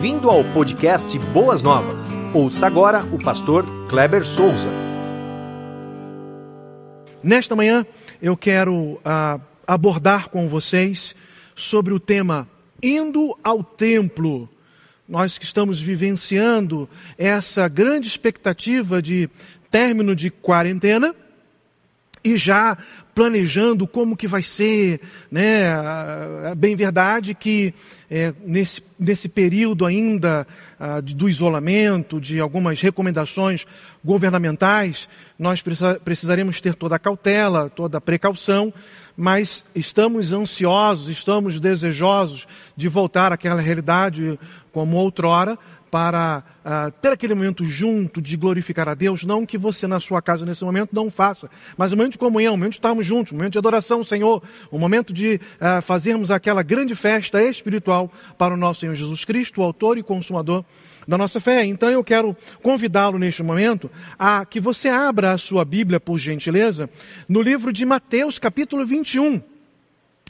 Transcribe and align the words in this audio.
Bem-vindo 0.00 0.30
ao 0.30 0.44
podcast 0.52 1.18
Boas 1.18 1.60
Novas. 1.60 2.12
Ouça 2.32 2.68
agora 2.68 3.02
o 3.12 3.18
pastor 3.18 3.66
Kleber 3.88 4.24
Souza. 4.24 4.70
Nesta 7.20 7.56
manhã 7.56 7.84
eu 8.22 8.36
quero 8.36 9.00
ah, 9.04 9.40
abordar 9.66 10.28
com 10.28 10.46
vocês 10.46 11.16
sobre 11.56 11.92
o 11.92 11.98
tema 11.98 12.48
Indo 12.80 13.36
ao 13.42 13.64
Templo. 13.64 14.48
Nós 15.08 15.36
que 15.36 15.44
estamos 15.44 15.80
vivenciando 15.80 16.88
essa 17.18 17.66
grande 17.66 18.06
expectativa 18.06 19.02
de 19.02 19.28
término 19.68 20.14
de 20.14 20.30
quarentena 20.30 21.12
e 22.22 22.36
já 22.36 22.76
planejando 23.14 23.84
como 23.86 24.16
que 24.16 24.28
vai 24.28 24.44
ser, 24.44 25.00
né? 25.28 25.64
É 26.50 26.54
bem 26.54 26.76
verdade 26.76 27.34
que 27.34 27.74
é, 28.08 28.32
nesse, 28.44 28.80
nesse 28.96 29.28
período 29.28 29.84
ainda 29.84 30.46
ah, 30.78 31.00
do 31.00 31.28
isolamento, 31.28 32.20
de 32.20 32.38
algumas 32.38 32.80
recomendações 32.80 33.66
governamentais, 34.04 35.08
nós 35.36 35.60
precisa, 35.60 35.98
precisaremos 35.98 36.60
ter 36.60 36.76
toda 36.76 36.94
a 36.94 36.98
cautela, 36.98 37.68
toda 37.68 37.98
a 37.98 38.00
precaução, 38.00 38.72
mas 39.16 39.64
estamos 39.74 40.32
ansiosos, 40.32 41.08
estamos 41.08 41.58
desejosos 41.58 42.46
de 42.76 42.86
voltar 42.86 43.32
àquela 43.32 43.60
realidade 43.60 44.38
como 44.72 44.96
outrora, 44.96 45.58
para 45.90 46.42
uh, 46.64 46.90
ter 47.00 47.12
aquele 47.12 47.34
momento 47.34 47.64
junto 47.64 48.20
de 48.20 48.36
glorificar 48.36 48.88
a 48.88 48.94
Deus, 48.94 49.24
não 49.24 49.46
que 49.46 49.58
você 49.58 49.86
na 49.86 50.00
sua 50.00 50.20
casa 50.20 50.44
nesse 50.44 50.64
momento 50.64 50.90
não 50.92 51.10
faça, 51.10 51.50
mas 51.76 51.92
um 51.92 51.96
momento 51.96 52.12
de 52.12 52.18
comunhão, 52.18 52.54
um 52.54 52.56
momento 52.56 52.72
de 52.72 52.78
estarmos 52.78 53.06
juntos, 53.06 53.32
um 53.32 53.36
momento 53.36 53.52
de 53.52 53.58
adoração 53.58 53.98
ao 53.98 54.04
Senhor, 54.04 54.42
um 54.72 54.78
momento 54.78 55.12
de 55.12 55.40
uh, 55.60 55.82
fazermos 55.82 56.30
aquela 56.30 56.62
grande 56.62 56.94
festa 56.94 57.42
espiritual 57.42 58.12
para 58.36 58.54
o 58.54 58.56
nosso 58.56 58.80
Senhor 58.80 58.94
Jesus 58.94 59.24
Cristo, 59.24 59.60
o 59.60 59.64
autor 59.64 59.98
e 59.98 60.02
consumador 60.02 60.64
da 61.06 61.16
nossa 61.16 61.40
fé. 61.40 61.64
Então 61.64 61.88
eu 61.88 62.04
quero 62.04 62.36
convidá-lo 62.62 63.18
neste 63.18 63.42
momento 63.42 63.90
a 64.18 64.44
que 64.44 64.60
você 64.60 64.88
abra 64.88 65.32
a 65.32 65.38
sua 65.38 65.64
Bíblia, 65.64 65.98
por 65.98 66.18
gentileza, 66.18 66.90
no 67.28 67.40
livro 67.40 67.72
de 67.72 67.86
Mateus, 67.86 68.38
capítulo 68.38 68.84
21. 68.84 69.57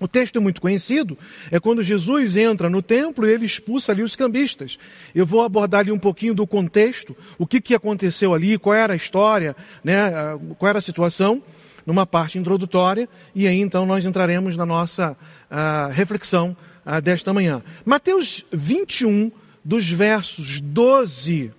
O 0.00 0.06
texto 0.06 0.36
é 0.36 0.40
muito 0.40 0.60
conhecido, 0.60 1.18
é 1.50 1.58
quando 1.58 1.82
Jesus 1.82 2.36
entra 2.36 2.70
no 2.70 2.80
templo 2.80 3.26
e 3.26 3.32
ele 3.32 3.46
expulsa 3.46 3.92
ali 3.92 4.02
os 4.02 4.14
cambistas. 4.14 4.78
Eu 5.14 5.26
vou 5.26 5.42
abordar 5.42 5.80
ali 5.80 5.90
um 5.90 5.98
pouquinho 5.98 6.34
do 6.34 6.46
contexto, 6.46 7.16
o 7.36 7.46
que, 7.46 7.60
que 7.60 7.74
aconteceu 7.74 8.32
ali, 8.32 8.58
qual 8.58 8.74
era 8.74 8.92
a 8.92 8.96
história, 8.96 9.56
né, 9.82 10.10
qual 10.56 10.68
era 10.68 10.78
a 10.78 10.82
situação, 10.82 11.42
numa 11.84 12.06
parte 12.06 12.38
introdutória, 12.38 13.08
e 13.34 13.46
aí 13.46 13.58
então 13.60 13.86
nós 13.86 14.04
entraremos 14.04 14.56
na 14.56 14.66
nossa 14.66 15.16
uh, 15.50 15.90
reflexão 15.90 16.54
uh, 16.84 17.00
desta 17.00 17.32
manhã. 17.32 17.62
Mateus 17.84 18.44
21, 18.52 19.32
dos 19.64 19.90
versos 19.90 20.60
12 20.60 21.50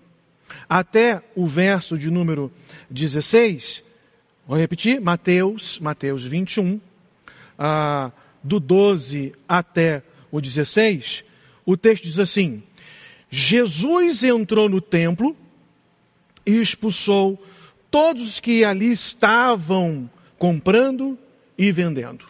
até 0.70 1.22
o 1.36 1.48
verso 1.48 1.98
de 1.98 2.12
número 2.12 2.52
16, 2.92 3.84
vou 4.48 4.56
repetir, 4.56 5.02
Mateus, 5.02 5.80
Mateus 5.80 6.24
21, 6.24 6.76
uh, 6.76 8.12
do 8.44 8.60
12 8.60 9.34
até 9.48 10.04
o 10.32 10.40
16, 10.40 11.24
o 11.66 11.76
texto 11.76 12.04
diz 12.04 12.20
assim: 12.20 12.64
Jesus 13.30 14.24
entrou 14.24 14.68
no 14.68 14.82
templo 14.82 15.36
e 16.46 16.60
expulsou 16.60 17.44
todos 17.92 18.28
os 18.28 18.40
que 18.40 18.64
ali 18.64 18.92
estavam 18.92 20.10
comprando 20.38 21.18
e 21.58 21.72
vendendo. 21.72 22.26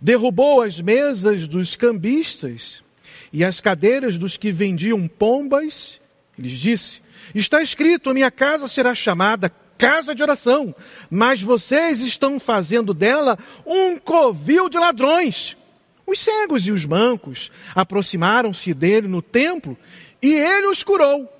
Derrubou 0.00 0.62
as 0.62 0.80
mesas 0.80 1.48
dos 1.48 1.74
cambistas 1.74 2.84
e 3.32 3.44
as 3.44 3.60
cadeiras 3.60 4.18
dos 4.18 4.36
que 4.36 4.52
vendiam 4.52 5.08
pombas. 5.08 6.00
Lhes 6.38 6.58
disse: 6.58 7.02
Está 7.34 7.62
escrito: 7.62 8.10
a 8.10 8.14
minha 8.14 8.30
casa 8.30 8.68
será 8.68 8.94
chamada 8.94 9.52
casa 9.78 10.14
de 10.14 10.22
oração, 10.22 10.74
mas 11.08 11.40
vocês 11.40 12.00
estão 12.00 12.40
fazendo 12.40 12.92
dela 12.92 13.38
um 13.64 13.96
covil 13.96 14.68
de 14.68 14.76
ladrões. 14.76 15.56
Os 16.04 16.18
cegos 16.18 16.66
e 16.66 16.72
os 16.72 16.84
mancos 16.84 17.52
aproximaram-se 17.74 18.74
dele 18.74 19.06
no 19.06 19.22
templo 19.22 19.78
e 20.20 20.34
ele 20.34 20.66
os 20.66 20.82
curou. 20.82 21.32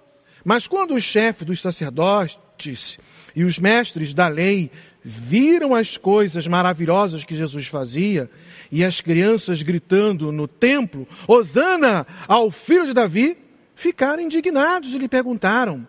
Mas 0.45 0.67
quando 0.67 0.95
os 0.95 1.03
chefes 1.03 1.45
dos 1.45 1.61
sacerdotes 1.61 2.99
e 3.35 3.45
os 3.45 3.59
mestres 3.59 4.15
da 4.15 4.29
lei 4.29 4.71
viram 5.03 5.75
as 5.75 5.97
coisas 5.97 6.47
maravilhosas 6.47 7.25
que 7.25 7.35
Jesus 7.35 7.67
fazia 7.67 8.31
e 8.71 8.85
as 8.85 9.01
crianças 9.01 9.63
gritando 9.63 10.31
no 10.31 10.47
templo, 10.47 11.09
Hosana 11.27 12.07
ao 12.27 12.51
filho 12.51 12.87
de 12.87 12.93
Davi, 12.93 13.37
ficaram 13.75 14.23
indignados 14.23 14.93
e 14.93 14.99
lhe 14.99 15.09
perguntaram, 15.09 15.87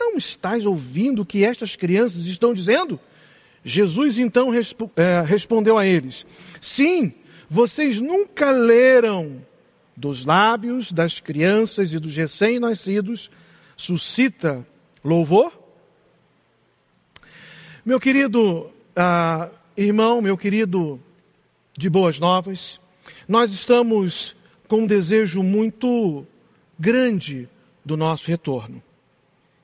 não 0.00 0.16
estás 0.16 0.64
ouvindo 0.64 1.20
o 1.22 1.26
que 1.26 1.44
estas 1.44 1.76
crianças 1.76 2.24
estão 2.24 2.54
dizendo? 2.54 2.98
Jesus 3.62 4.18
então 4.18 4.50
é, 4.54 5.20
respondeu 5.20 5.76
a 5.76 5.86
eles: 5.86 6.24
Sim, 6.60 7.12
vocês 7.48 8.00
nunca 8.00 8.50
leram 8.50 9.44
dos 9.94 10.24
lábios 10.24 10.90
das 10.90 11.20
crianças 11.20 11.92
e 11.92 11.98
dos 11.98 12.16
recém-nascidos 12.16 13.30
suscita 13.76 14.66
louvor? 15.04 15.52
Meu 17.84 18.00
querido 18.00 18.70
ah, 18.96 19.50
irmão, 19.76 20.22
meu 20.22 20.36
querido 20.36 20.98
de 21.76 21.90
boas 21.90 22.18
novas, 22.18 22.80
nós 23.28 23.52
estamos 23.52 24.34
com 24.66 24.80
um 24.80 24.86
desejo 24.86 25.42
muito 25.42 26.26
grande 26.78 27.48
do 27.84 27.96
nosso 27.96 28.26
retorno 28.26 28.82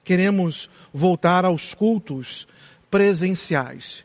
queremos 0.06 0.70
voltar 0.94 1.44
aos 1.44 1.74
cultos 1.74 2.46
presenciais. 2.88 4.04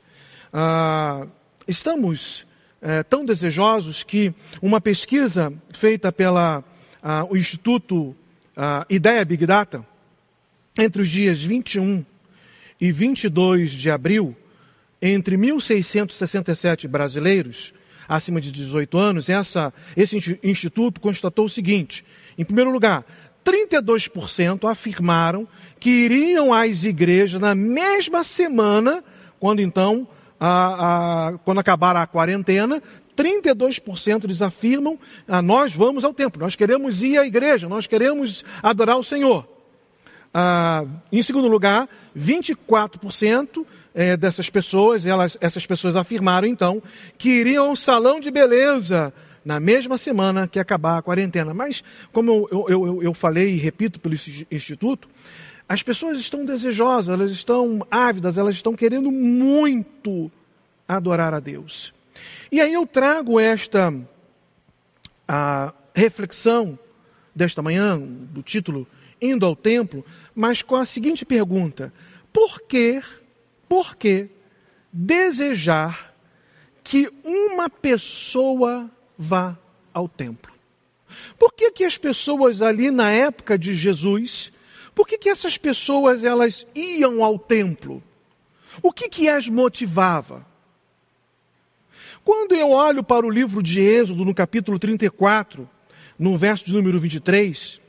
Ah, 0.51 1.27
estamos 1.67 2.45
eh, 2.81 3.03
tão 3.03 3.23
desejosos 3.23 4.01
que 4.01 4.33
uma 4.59 4.81
pesquisa 4.81 5.53
feita 5.71 6.11
pela 6.11 6.63
ah, 7.03 7.23
o 7.29 7.37
Instituto 7.37 8.15
ah, 8.57 8.83
Ideia 8.89 9.23
Big 9.23 9.45
Data 9.45 9.85
entre 10.75 11.03
os 11.03 11.07
dias 11.07 11.43
21 11.43 12.03
e 12.79 12.91
22 12.91 13.71
de 13.71 13.91
abril, 13.91 14.35
entre 14.99 15.37
1.667 15.37 16.87
brasileiros 16.87 17.73
acima 18.09 18.41
de 18.41 18.51
18 18.51 18.97
anos, 18.97 19.29
essa, 19.29 19.71
esse 19.95 20.17
instituto 20.41 20.99
constatou 20.99 21.45
o 21.45 21.49
seguinte: 21.49 22.03
em 22.37 22.43
primeiro 22.43 22.71
lugar, 22.71 23.05
32% 23.45 24.69
afirmaram 24.69 25.47
que 25.79 25.89
iriam 25.89 26.53
às 26.53 26.83
igrejas 26.83 27.39
na 27.39 27.55
mesma 27.55 28.23
semana, 28.23 29.03
quando 29.39 29.61
então, 29.61 30.07
a, 30.39 31.29
a, 31.29 31.37
quando 31.39 31.59
acabar 31.59 31.95
a 31.95 32.05
quarentena, 32.05 32.81
32% 33.15 34.23
eles 34.23 34.41
afirmam, 34.41 34.97
ah, 35.27 35.41
nós 35.41 35.73
vamos 35.73 36.03
ao 36.03 36.13
templo, 36.13 36.41
nós 36.41 36.55
queremos 36.55 37.03
ir 37.03 37.17
à 37.17 37.25
igreja, 37.25 37.67
nós 37.67 37.87
queremos 37.87 38.43
adorar 38.61 38.97
o 38.97 39.03
Senhor. 39.03 39.47
Ah, 40.33 40.85
em 41.11 41.21
segundo 41.21 41.47
lugar, 41.47 41.89
24% 42.17 43.65
é, 43.93 44.15
dessas 44.15 44.49
pessoas, 44.49 45.05
elas, 45.05 45.37
essas 45.41 45.65
pessoas 45.65 45.95
afirmaram 45.95 46.47
então 46.47 46.81
que 47.17 47.29
iriam 47.29 47.69
ao 47.69 47.75
salão 47.75 48.19
de 48.19 48.31
beleza 48.31 49.13
na 49.43 49.59
mesma 49.59 49.97
semana 49.97 50.47
que 50.47 50.59
acabar 50.59 50.97
a 50.97 51.01
quarentena. 51.01 51.53
Mas, 51.53 51.83
como 52.11 52.47
eu, 52.51 52.65
eu, 52.69 52.85
eu, 52.85 53.03
eu 53.03 53.13
falei 53.13 53.53
e 53.53 53.57
repito 53.57 53.99
pelo 53.99 54.15
Instituto, 54.51 55.09
as 55.67 55.81
pessoas 55.81 56.19
estão 56.19 56.43
desejosas, 56.45 57.13
elas 57.13 57.31
estão 57.31 57.85
ávidas, 57.89 58.37
elas 58.37 58.55
estão 58.55 58.75
querendo 58.75 59.11
muito 59.11 60.31
adorar 60.87 61.33
a 61.33 61.39
Deus. 61.39 61.93
E 62.51 62.59
aí 62.59 62.73
eu 62.73 62.85
trago 62.85 63.39
esta 63.39 63.93
a 65.27 65.73
reflexão 65.95 66.77
desta 67.33 67.61
manhã, 67.61 67.97
do 67.97 68.43
título 68.43 68.85
Indo 69.21 69.45
ao 69.45 69.55
Templo, 69.55 70.05
mas 70.35 70.61
com 70.61 70.75
a 70.75 70.85
seguinte 70.85 71.23
pergunta: 71.23 71.93
por 72.33 72.61
que, 72.63 73.01
por 73.69 73.95
que 73.95 74.27
desejar 74.91 76.13
que 76.83 77.09
uma 77.23 77.69
pessoa 77.69 78.91
vá 79.21 79.55
ao 79.93 80.09
templo. 80.09 80.51
Por 81.37 81.53
que, 81.53 81.71
que 81.71 81.83
as 81.83 81.97
pessoas 81.97 82.61
ali 82.61 82.89
na 82.89 83.11
época 83.11 83.57
de 83.57 83.75
Jesus, 83.75 84.51
por 84.95 85.07
que, 85.07 85.17
que 85.17 85.29
essas 85.29 85.57
pessoas 85.57 86.23
elas 86.23 86.65
iam 86.73 87.23
ao 87.23 87.37
templo? 87.37 88.01
O 88.81 88.91
que, 88.91 89.07
que 89.07 89.29
as 89.29 89.47
motivava? 89.47 90.45
Quando 92.23 92.55
eu 92.55 92.71
olho 92.71 93.03
para 93.03 93.25
o 93.25 93.29
livro 93.29 93.61
de 93.61 93.81
Êxodo, 93.81 94.25
no 94.25 94.33
capítulo 94.33 94.79
34, 94.79 95.69
no 96.17 96.37
verso 96.37 96.65
de 96.65 96.73
número 96.73 96.99
23, 96.99 97.79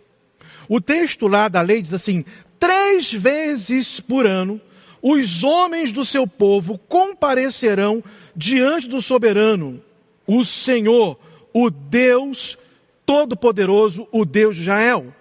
o 0.68 0.80
texto 0.80 1.28
lá 1.28 1.48
da 1.48 1.60
lei 1.60 1.80
diz 1.82 1.94
assim: 1.94 2.24
três 2.58 3.12
vezes 3.12 4.00
por 4.00 4.26
ano 4.26 4.60
os 5.02 5.42
homens 5.42 5.92
do 5.92 6.04
seu 6.04 6.26
povo 6.26 6.78
comparecerão 6.78 8.02
diante 8.34 8.88
do 8.88 9.02
soberano, 9.02 9.82
o 10.26 10.44
Senhor, 10.44 11.18
o 11.52 11.70
Deus 11.70 12.58
Todo-Poderoso, 13.04 14.08
o 14.10 14.24
Deus 14.24 14.56
de 14.56 14.62
Israel. 14.62 15.14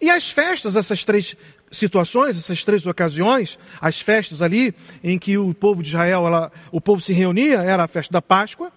E 0.00 0.10
as 0.10 0.30
festas, 0.30 0.76
essas 0.76 1.04
três 1.04 1.36
situações, 1.70 2.36
essas 2.36 2.64
três 2.64 2.86
ocasiões, 2.86 3.58
as 3.80 4.00
festas 4.00 4.42
ali 4.42 4.74
em 5.02 5.18
que 5.18 5.38
o 5.38 5.54
povo 5.54 5.82
de 5.82 5.88
Israel, 5.88 6.26
ela, 6.26 6.52
o 6.70 6.80
povo 6.80 7.00
se 7.00 7.12
reunia, 7.12 7.58
era 7.58 7.84
a 7.84 7.88
festa 7.88 8.12
da 8.12 8.22
Páscoa, 8.22 8.72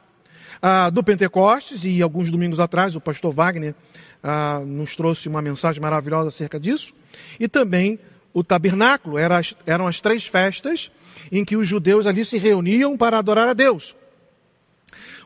ah, 0.61 0.89
do 0.89 1.03
Pentecostes, 1.03 1.83
e 1.83 2.01
alguns 2.01 2.31
domingos 2.31 2.59
atrás 2.59 2.95
o 2.95 3.01
pastor 3.01 3.33
Wagner 3.33 3.75
ah, 4.23 4.61
nos 4.65 4.95
trouxe 4.95 5.27
uma 5.27 5.41
mensagem 5.41 5.81
maravilhosa 5.81 6.29
acerca 6.29 6.59
disso, 6.59 6.93
e 7.39 7.47
também 7.47 7.99
o 8.33 8.43
tabernáculo, 8.43 9.17
era, 9.17 9.41
eram 9.65 9.85
as 9.85 10.01
três 10.01 10.25
festas 10.25 10.91
em 11.31 11.43
que 11.45 11.55
os 11.55 11.67
judeus 11.67 12.07
ali 12.07 12.23
se 12.25 12.37
reuniam 12.37 12.97
para 12.97 13.19
adorar 13.19 13.47
a 13.47 13.53
Deus. 13.53 13.95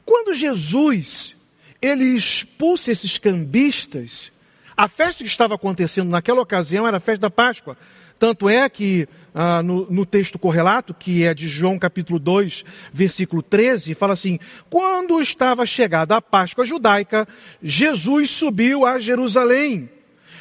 Quando 0.07 0.33
Jesus, 0.33 1.35
ele 1.81 2.05
expulsa 2.05 2.93
esses 2.93 3.17
cambistas, 3.17 4.31
a 4.75 4.87
festa 4.87 5.21
que 5.21 5.29
estava 5.29 5.55
acontecendo 5.55 6.09
naquela 6.09 6.39
ocasião 6.39 6.87
era 6.87 6.95
a 6.95 7.01
festa 7.01 7.23
da 7.23 7.29
Páscoa. 7.29 7.77
Tanto 8.17 8.47
é 8.47 8.69
que 8.69 9.05
ah, 9.35 9.61
no, 9.61 9.85
no, 9.91 10.05
texto 10.05 10.39
correlato, 10.39 10.93
que 10.93 11.25
é 11.25 11.33
de 11.33 11.49
João 11.49 11.77
capítulo 11.77 12.19
2, 12.19 12.63
versículo 12.93 13.43
13, 13.43 13.93
fala 13.95 14.13
assim: 14.13 14.39
Quando 14.69 15.21
estava 15.21 15.65
chegada 15.65 16.15
a 16.15 16.21
Páscoa 16.21 16.65
judaica, 16.65 17.27
Jesus 17.61 18.29
subiu 18.29 18.85
a 18.85 18.99
Jerusalém. 18.99 19.89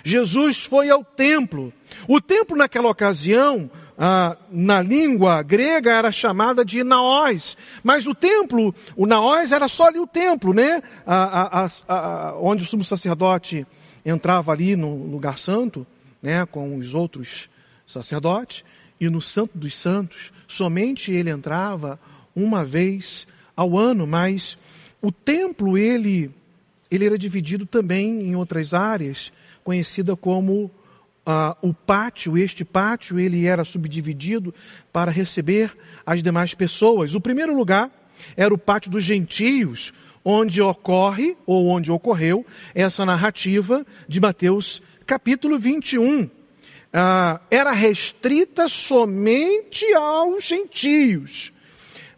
Jesus 0.05 0.65
foi 0.65 0.91
ao 0.91 1.03
templo. 1.03 1.73
O 2.07 2.21
templo 2.21 2.57
naquela 2.57 2.89
ocasião, 2.89 3.69
ah, 3.99 4.37
na 4.51 4.83
língua 4.83 5.43
grega 5.43 5.93
era 5.93 6.13
chamada 6.13 6.65
de 6.65 6.85
naós, 6.85 7.57
mas 7.83 8.07
o 8.07 8.15
templo, 8.15 8.75
o 8.95 9.07
naós 9.07 9.53
era 9.53 9.69
só 9.69 9.89
ali 9.89 9.99
o 9.99 10.07
templo, 10.07 10.53
né? 10.53 10.83
Onde 12.41 12.65
o 12.65 12.67
sumo 12.67 12.85
sacerdote 12.85 13.67
entrava 14.05 14.53
ali 14.53 14.77
no 14.77 14.95
lugar 14.95 15.39
santo, 15.39 15.87
né, 16.23 16.47
com 16.47 16.77
os 16.77 16.95
outros 16.95 17.49
sacerdotes, 17.87 18.65
e 19.01 19.09
no 19.09 19.21
Santo 19.21 19.59
dos 19.59 19.77
Santos, 19.77 20.33
somente 20.47 21.13
ele 21.13 21.31
entrava 21.31 21.99
uma 22.35 22.65
vez 22.65 23.27
ao 23.57 23.77
ano, 23.77 24.07
mas 24.07 24.57
o 25.03 25.11
templo 25.11 25.77
ele 25.77 26.31
ele 26.91 27.05
era 27.05 27.19
dividido 27.19 27.67
também 27.67 28.21
em 28.23 28.37
outras 28.37 28.73
áreas, 28.73 29.33
conhecida 29.65 30.15
como 30.15 30.71
uh, 31.27 31.57
o 31.61 31.75
pátio. 31.75 32.39
Este 32.39 32.65
pátio 32.65 33.19
ele 33.19 33.47
era 33.47 33.65
subdividido 33.65 34.55
para 34.93 35.11
receber 35.11 35.77
as 36.05 36.23
demais 36.23 36.55
pessoas. 36.55 37.15
O 37.15 37.21
primeiro 37.21 37.55
lugar 37.55 37.91
era 38.37 38.55
o 38.55 38.59
pátio 38.59 38.91
dos 38.91 39.05
gentios, 39.05 39.93
onde 40.25 40.63
ocorre, 40.63 41.37
ou 41.45 41.67
onde 41.67 41.91
ocorreu, 41.91 42.47
essa 42.75 43.05
narrativa 43.05 43.85
de 44.09 44.21
Mateus 44.21 44.83
capítulo 45.05 45.59
21. 45.59 46.31
Ah, 46.93 47.41
era 47.51 47.73
restrita 47.73 48.69
somente 48.69 49.85
aos 49.95 50.45
gentios. 50.45 51.53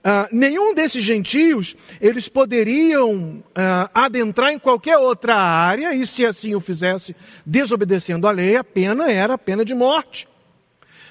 Ah, 0.02 0.28
nenhum 0.30 0.74
desses 0.74 1.02
gentios, 1.02 1.76
eles 2.00 2.28
poderiam 2.28 3.42
ah, 3.54 3.90
adentrar 3.92 4.52
em 4.52 4.58
qualquer 4.58 4.96
outra 4.96 5.34
área, 5.34 5.94
e 5.94 6.06
se 6.06 6.24
assim 6.24 6.54
o 6.54 6.60
fizesse, 6.60 7.16
desobedecendo 7.44 8.26
a 8.26 8.30
lei, 8.30 8.56
a 8.56 8.64
pena 8.64 9.10
era 9.10 9.34
a 9.34 9.38
pena 9.38 9.64
de 9.64 9.74
morte. 9.74 10.28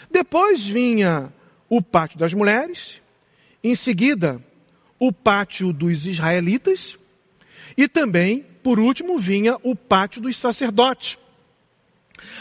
Depois 0.09 0.65
vinha 0.65 1.31
o 1.69 1.81
pátio 1.81 2.17
das 2.17 2.33
mulheres, 2.33 3.01
em 3.63 3.75
seguida, 3.75 4.41
o 4.97 5.11
pátio 5.11 5.73
dos 5.73 6.05
israelitas 6.05 6.97
e 7.77 7.87
também, 7.87 8.45
por 8.63 8.79
último, 8.79 9.19
vinha 9.19 9.57
o 9.61 9.75
pátio 9.75 10.21
dos 10.21 10.37
sacerdotes. 10.37 11.17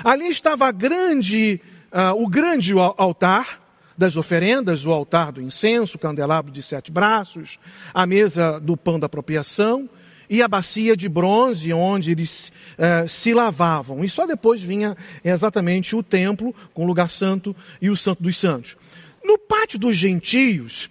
Ali 0.02 0.28
estava 0.28 0.70
grande, 0.72 1.60
uh, 1.92 2.22
o 2.22 2.26
grande 2.26 2.72
altar 2.96 3.65
das 3.96 4.16
oferendas, 4.16 4.84
o 4.84 4.92
altar 4.92 5.32
do 5.32 5.40
incenso, 5.40 5.96
o 5.96 6.00
candelabro 6.00 6.52
de 6.52 6.62
sete 6.62 6.92
braços, 6.92 7.58
a 7.94 8.06
mesa 8.06 8.60
do 8.60 8.76
pão 8.76 8.98
da 8.98 9.06
apropriação 9.06 9.88
e 10.28 10.42
a 10.42 10.48
bacia 10.48 10.96
de 10.96 11.08
bronze 11.08 11.72
onde 11.72 12.12
eles 12.12 12.52
uh, 12.78 13.08
se 13.08 13.32
lavavam. 13.32 14.04
E 14.04 14.08
só 14.08 14.26
depois 14.26 14.60
vinha 14.60 14.96
exatamente 15.24 15.94
o 15.94 16.02
templo 16.02 16.54
com 16.74 16.84
o 16.84 16.86
lugar 16.86 17.10
santo 17.10 17.54
e 17.80 17.88
o 17.88 17.96
santo 17.96 18.22
dos 18.22 18.36
santos. 18.36 18.76
No 19.24 19.38
pátio 19.38 19.78
dos 19.78 19.96
gentios, 19.96 20.90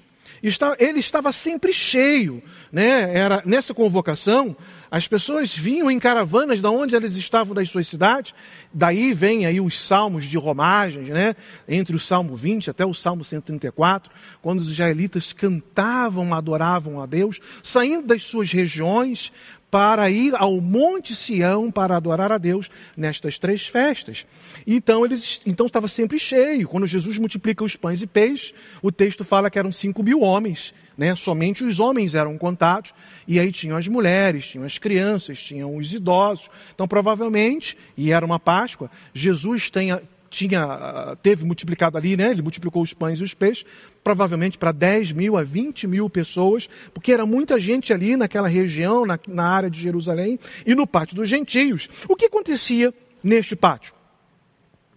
ele 0.80 1.00
estava 1.00 1.32
sempre 1.32 1.74
cheio, 1.74 2.42
né? 2.72 3.16
Era 3.16 3.42
nessa 3.46 3.74
convocação, 3.74 4.56
as 4.92 5.08
pessoas 5.08 5.56
vinham 5.56 5.90
em 5.90 6.00
caravanas 6.00 6.62
da 6.62 6.70
onde 6.70 6.96
elas 6.96 7.18
estavam 7.18 7.54
das 7.54 7.70
suas 7.70 7.88
cidades. 7.88 8.34
Daí 8.74 9.14
vem 9.14 9.46
aí 9.46 9.60
os 9.60 9.82
salmos 9.82 10.26
de 10.26 10.38
romagens, 10.38 11.10
né? 11.10 11.36
Entre 11.68 11.96
o 11.96 12.00
Salmo 12.00 12.36
20 12.36 12.70
até 12.70 12.86
o 12.86 12.94
Salmo 12.94 13.24
134, 13.24 14.12
quando 14.42 14.60
os 14.60 14.70
israelitas 14.70 15.34
cantavam, 15.34 16.34
adoravam 16.34 17.02
a 17.02 17.06
Deus, 17.06 17.40
saindo 17.64 18.08
das 18.08 18.24
suas 18.24 18.52
regiões 18.52 19.32
para 19.75 20.10
ir 20.10 20.33
ao 20.38 20.62
Monte 20.62 21.13
Sião 21.13 21.69
para 21.69 21.98
adorar 21.98 22.31
a 22.31 22.38
Deus 22.38 22.72
nestas 22.95 23.38
três 23.38 23.68
festas. 23.68 24.25
Então 24.66 25.04
eles, 25.04 25.42
então 25.45 25.66
estava 25.66 25.89
sempre 25.89 26.18
cheio. 26.18 26.66
Quando 26.69 26.88
Jesus 26.88 27.18
multiplica 27.18 27.62
os 27.62 27.75
pães 27.75 28.01
e 28.01 28.07
peixes, 28.07 28.54
o 28.81 28.89
texto 28.89 29.25
fala 29.25 29.50
que 29.50 29.60
eram 29.60 29.74
cinco 29.74 30.01
mil 30.01 30.22
homens, 30.22 30.74
né? 30.98 31.13
Somente 31.18 31.62
os 31.62 31.77
homens 31.77 32.16
eram 32.16 32.38
contados 32.38 32.94
e 33.27 33.38
aí 33.38 33.51
tinham 33.51 33.75
as 33.75 33.86
mulheres, 33.89 34.48
tinham 34.48 34.66
as 34.66 34.77
crianças, 34.77 35.44
tinham 35.44 35.75
os 35.75 35.94
idosos. 35.94 36.50
Então 36.74 36.88
provavelmente, 36.88 37.77
e 37.98 38.13
era 38.13 38.25
uma 38.25 38.39
Páscoa, 38.39 38.89
Jesus 39.13 39.69
tenha, 39.69 40.01
tinha, 40.36 40.64
ah, 40.64 41.16
teve 41.16 41.46
multiplicado 41.46 41.98
ali, 41.98 42.18
né? 42.18 42.32
Ele 42.32 42.42
multiplicou 42.42 42.84
os 42.84 42.94
pães 42.94 43.20
e 43.20 43.24
os 43.24 43.34
peixes, 43.34 43.66
provavelmente 44.04 44.58
para 44.58 44.72
10 44.72 45.14
mil 45.14 45.38
a 45.38 45.44
20 45.44 45.88
mil 45.88 46.10
pessoas, 46.10 46.70
porque 46.94 47.12
era 47.12 47.26
muita 47.26 47.60
gente 47.60 47.94
ali 47.94 48.18
naquela 48.18 48.48
região, 48.48 49.06
na, 49.06 49.18
na 49.28 49.48
área 49.48 49.70
de 49.70 49.80
Jerusalém 49.80 50.38
e 50.66 50.76
no 50.76 50.86
pátio 50.86 51.16
dos 51.16 51.30
gentios. 51.30 51.90
O 52.08 52.16
que 52.16 52.26
acontecia 52.26 52.94
neste 53.24 53.56
pátio? 53.56 53.94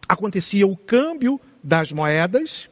Acontecia 0.08 0.66
o 0.66 0.76
câmbio 0.76 1.40
das 1.62 1.92
moedas 1.92 2.68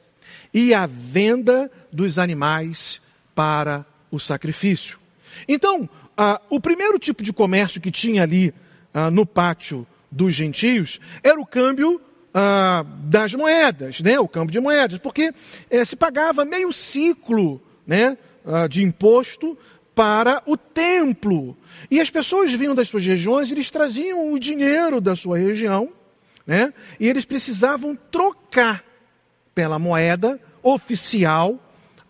e 0.52 0.74
a 0.74 0.86
venda 0.86 1.70
dos 1.92 2.18
animais 2.18 3.00
para 3.34 3.86
o 4.10 4.18
sacrifício. 4.18 4.98
Então, 5.46 5.88
ah, 6.16 6.40
o 6.48 6.58
primeiro 6.58 6.98
tipo 6.98 7.22
de 7.22 7.32
comércio 7.32 7.80
que 7.80 7.90
tinha 7.90 8.22
ali 8.22 8.52
ah, 8.92 9.10
no 9.10 9.24
pátio 9.24 9.86
dos 10.10 10.34
gentios 10.34 10.98
era 11.22 11.38
o 11.38 11.46
câmbio 11.46 12.00
ah, 12.38 12.84
das 13.04 13.32
moedas, 13.32 14.02
né? 14.02 14.20
O 14.20 14.28
câmbio 14.28 14.52
de 14.52 14.60
moedas, 14.60 14.98
porque 14.98 15.32
eh, 15.70 15.84
se 15.86 15.96
pagava 15.96 16.44
meio 16.44 16.70
ciclo, 16.70 17.62
né? 17.86 18.18
Ah, 18.44 18.68
de 18.68 18.82
imposto 18.82 19.56
para 19.94 20.42
o 20.44 20.54
templo. 20.54 21.56
E 21.90 21.98
as 21.98 22.10
pessoas 22.10 22.52
vinham 22.52 22.74
das 22.74 22.90
suas 22.90 23.06
regiões, 23.06 23.50
eles 23.50 23.70
traziam 23.70 24.30
o 24.30 24.38
dinheiro 24.38 25.00
da 25.00 25.16
sua 25.16 25.38
região, 25.38 25.88
né? 26.46 26.74
E 27.00 27.08
eles 27.08 27.24
precisavam 27.24 27.96
trocar 28.10 28.84
pela 29.54 29.78
moeda 29.78 30.38
oficial 30.62 31.58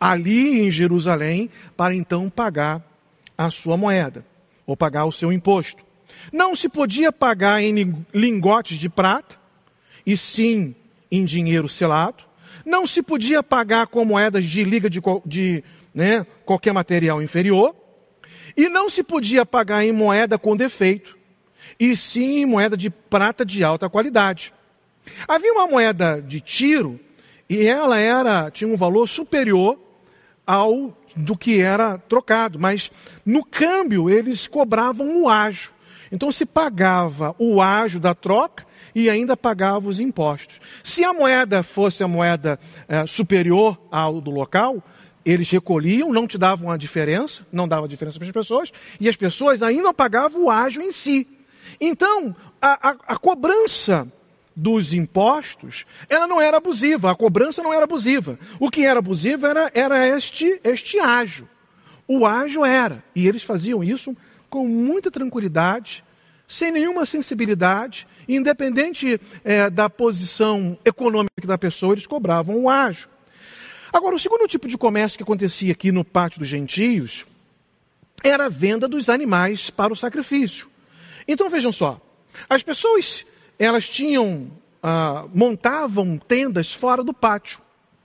ali 0.00 0.61
em 0.61 0.73
Jerusalém 0.73 1.49
para 1.76 1.95
então 1.95 2.28
pagar 2.28 2.83
a 3.38 3.49
sua 3.49 3.76
moeda 3.76 4.26
ou 4.66 4.76
pagar 4.76 5.04
o 5.04 5.12
seu 5.12 5.33
imposto. 5.33 5.85
Não 6.33 6.56
se 6.56 6.68
podia 6.68 7.12
pagar 7.12 7.62
em 7.62 8.04
lingotes 8.12 8.76
de 8.76 8.88
prata, 8.88 9.45
e 10.06 10.16
sim 10.16 10.75
em 11.10 11.25
dinheiro 11.25 11.68
selado. 11.68 12.25
Não 12.64 12.86
se 12.86 13.02
podia 13.02 13.42
pagar 13.42 13.88
com 13.88 14.04
moedas 14.04 14.44
de 14.44 14.62
liga 14.64 14.88
de, 14.88 15.00
de 15.25 15.64
né, 15.94 16.26
qualquer 16.44 16.72
material 16.72 17.22
inferior. 17.22 17.75
E 18.56 18.68
não 18.68 18.88
se 18.88 19.02
podia 19.02 19.44
pagar 19.44 19.84
em 19.84 19.92
moeda 19.92 20.38
com 20.38 20.56
defeito, 20.56 21.16
e 21.78 21.94
sim 21.94 22.38
em 22.38 22.46
moeda 22.46 22.75
de 22.75 22.88
prata 22.88 23.44
de 23.44 23.62
alta 23.62 23.88
qualidade. 23.88 24.52
Havia 25.28 25.52
uma 25.52 25.66
moeda 25.66 26.22
de 26.22 26.40
tiro, 26.40 26.98
e 27.50 27.66
ela 27.66 27.98
era, 27.98 28.50
tinha 28.50 28.72
um 28.72 28.76
valor 28.76 29.08
superior 29.08 29.78
ao 30.46 30.96
do 31.14 31.36
que 31.36 31.60
era 31.60 31.98
trocado, 31.98 32.58
mas 32.58 32.90
no 33.25 33.44
câmbio 33.44 34.08
eles 34.08 34.46
cobravam 34.46 35.22
o 35.22 35.28
ágio. 35.28 35.72
Então 36.10 36.30
se 36.30 36.46
pagava 36.46 37.34
o 37.38 37.60
ágio 37.60 37.98
da 37.98 38.14
troca 38.14 38.66
e 38.96 39.10
ainda 39.10 39.36
pagava 39.36 39.90
os 39.90 40.00
impostos. 40.00 40.58
Se 40.82 41.04
a 41.04 41.12
moeda 41.12 41.62
fosse 41.62 42.02
a 42.02 42.08
moeda 42.08 42.58
é, 42.88 43.06
superior 43.06 43.78
ao 43.90 44.22
do 44.22 44.30
local, 44.30 44.82
eles 45.22 45.50
recolhiam, 45.50 46.10
não 46.10 46.26
te 46.26 46.38
davam 46.38 46.70
a 46.70 46.78
diferença, 46.78 47.46
não 47.52 47.68
dava 47.68 47.86
diferença 47.86 48.18
para 48.18 48.26
as 48.26 48.32
pessoas, 48.32 48.72
e 48.98 49.06
as 49.06 49.14
pessoas 49.14 49.62
ainda 49.62 49.92
pagavam 49.92 50.46
o 50.46 50.50
ágio 50.50 50.80
em 50.80 50.90
si. 50.90 51.28
Então, 51.78 52.34
a, 52.58 52.88
a, 52.88 52.96
a 53.08 53.18
cobrança 53.18 54.10
dos 54.56 54.94
impostos, 54.94 55.84
ela 56.08 56.26
não 56.26 56.40
era 56.40 56.56
abusiva, 56.56 57.10
a 57.10 57.14
cobrança 57.14 57.62
não 57.62 57.74
era 57.74 57.84
abusiva. 57.84 58.38
O 58.58 58.70
que 58.70 58.86
era 58.86 59.00
abusivo 59.00 59.46
era, 59.46 59.70
era 59.74 60.08
este, 60.08 60.58
este 60.64 60.98
ágio. 60.98 61.46
O 62.08 62.24
ágio 62.24 62.64
era, 62.64 63.04
e 63.14 63.28
eles 63.28 63.42
faziam 63.42 63.84
isso 63.84 64.16
com 64.48 64.66
muita 64.66 65.10
tranquilidade, 65.10 66.02
sem 66.48 66.70
nenhuma 66.70 67.04
sensibilidade, 67.04 68.06
independente 68.28 69.21
é, 69.45 69.71
da 69.71 69.88
posição 69.88 70.78
econômica 70.85 71.47
da 71.47 71.59
pessoa, 71.59 71.95
eles 71.95 72.06
cobravam 72.06 72.56
o 72.56 72.68
ágio. 72.68 73.09
Agora, 73.92 74.16
o 74.16 74.18
segundo 74.18 74.47
tipo 74.49 74.68
de 74.68 74.76
comércio 74.76 75.16
que 75.16 75.23
acontecia 75.23 75.73
aqui 75.73 75.90
no 75.92 76.04
pátio 76.04 76.40
dos 76.40 76.49
gentios 76.49 77.25
era 78.23 78.47
a 78.47 78.49
venda 78.49 78.88
dos 78.88 79.09
animais 79.09 79.71
para 79.71 79.92
o 79.92 79.97
sacrifício. 79.97 80.68
Então 81.28 81.49
vejam 81.49 81.73
só, 81.73 82.00
as 82.49 82.62
pessoas 82.62 83.25
elas 83.59 83.88
tinham 83.88 84.50
ah, 84.83 85.26
montavam 85.33 86.18
tendas 86.18 86.73
fora 86.73 87.02
do 87.02 87.12
pátio, 87.12 87.61